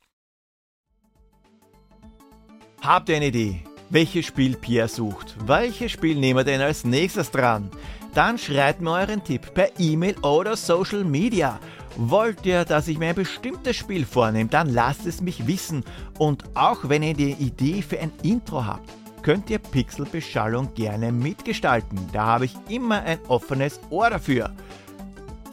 Habt 2.84 3.08
ihr 3.08 3.16
eine 3.16 3.26
Idee? 3.26 3.64
welches 3.94 4.26
Spiel 4.26 4.56
Pierre 4.56 4.88
sucht. 4.88 5.36
Welches 5.46 5.92
Spiel 5.92 6.16
nehmen 6.16 6.40
wir 6.40 6.44
denn 6.44 6.60
als 6.60 6.84
nächstes 6.84 7.30
dran? 7.30 7.70
Dann 8.12 8.38
schreibt 8.38 8.80
mir 8.80 8.90
euren 8.90 9.22
Tipp 9.22 9.54
per 9.54 9.68
E-Mail 9.78 10.16
oder 10.18 10.56
Social 10.56 11.04
Media. 11.04 11.60
Wollt 11.96 12.44
ihr, 12.44 12.64
dass 12.64 12.88
ich 12.88 12.98
mir 12.98 13.10
ein 13.10 13.14
bestimmtes 13.14 13.76
Spiel 13.76 14.04
vornehme, 14.04 14.50
dann 14.50 14.68
lasst 14.68 15.06
es 15.06 15.20
mich 15.20 15.46
wissen. 15.46 15.84
Und 16.18 16.44
auch 16.54 16.88
wenn 16.88 17.04
ihr 17.04 17.14
die 17.14 17.32
Idee 17.32 17.82
für 17.82 18.00
ein 18.00 18.10
Intro 18.22 18.66
habt, 18.66 18.90
könnt 19.22 19.48
ihr 19.48 19.58
Pixelbeschallung 19.58 20.74
gerne 20.74 21.12
mitgestalten. 21.12 21.98
Da 22.12 22.26
habe 22.26 22.46
ich 22.46 22.56
immer 22.68 23.02
ein 23.02 23.20
offenes 23.28 23.80
Ohr 23.90 24.10
dafür. 24.10 24.50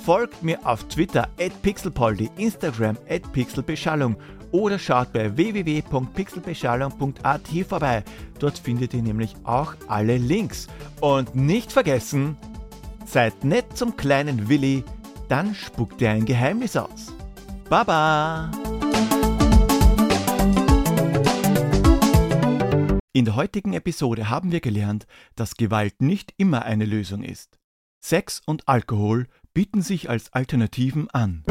Folgt 0.04 0.42
mir 0.42 0.58
auf 0.66 0.84
Twitter 0.86 1.30
at 1.40 1.62
pixelpoldi, 1.62 2.32
Instagram 2.38 2.98
at 3.08 3.32
pixelbeschallung 3.34 4.16
oder 4.52 4.80
schaut 4.80 5.14
bei 5.14 5.36
www.pixelbeschallung.at 5.36 7.48
vorbei. 7.68 8.04
Dort 8.40 8.58
findet 8.58 8.94
ihr 8.94 9.02
nämlich 9.02 9.36
auch 9.44 9.74
alle 9.88 10.18
Links. 10.18 10.68
Und 11.00 11.36
nicht 11.36 11.72
vergessen, 11.72 12.38
seid 13.06 13.44
nett 13.44 13.78
zum 13.78 13.98
kleinen 13.98 14.50
Willi, 14.50 14.84
dann 15.30 15.54
spuckt 15.56 16.02
er 16.02 16.12
ein 16.12 16.26
Geheimnis 16.26 16.76
aus. 16.76 17.14
Baba! 17.70 18.52
In 23.14 23.26
der 23.26 23.36
heutigen 23.36 23.74
Episode 23.74 24.30
haben 24.30 24.54
wir 24.54 24.62
gelernt, 24.62 25.06
dass 25.36 25.56
Gewalt 25.56 26.02
nicht 26.02 26.34
immer 26.38 26.64
eine 26.64 26.86
Lösung 26.86 27.24
ist. 27.24 27.60
Sex 28.00 28.42
und 28.46 28.70
Alkohol 28.70 29.28
bieten 29.54 29.82
sich 29.82 30.10
als 30.10 30.32
Alternativen 30.34 31.10
an. 31.10 31.44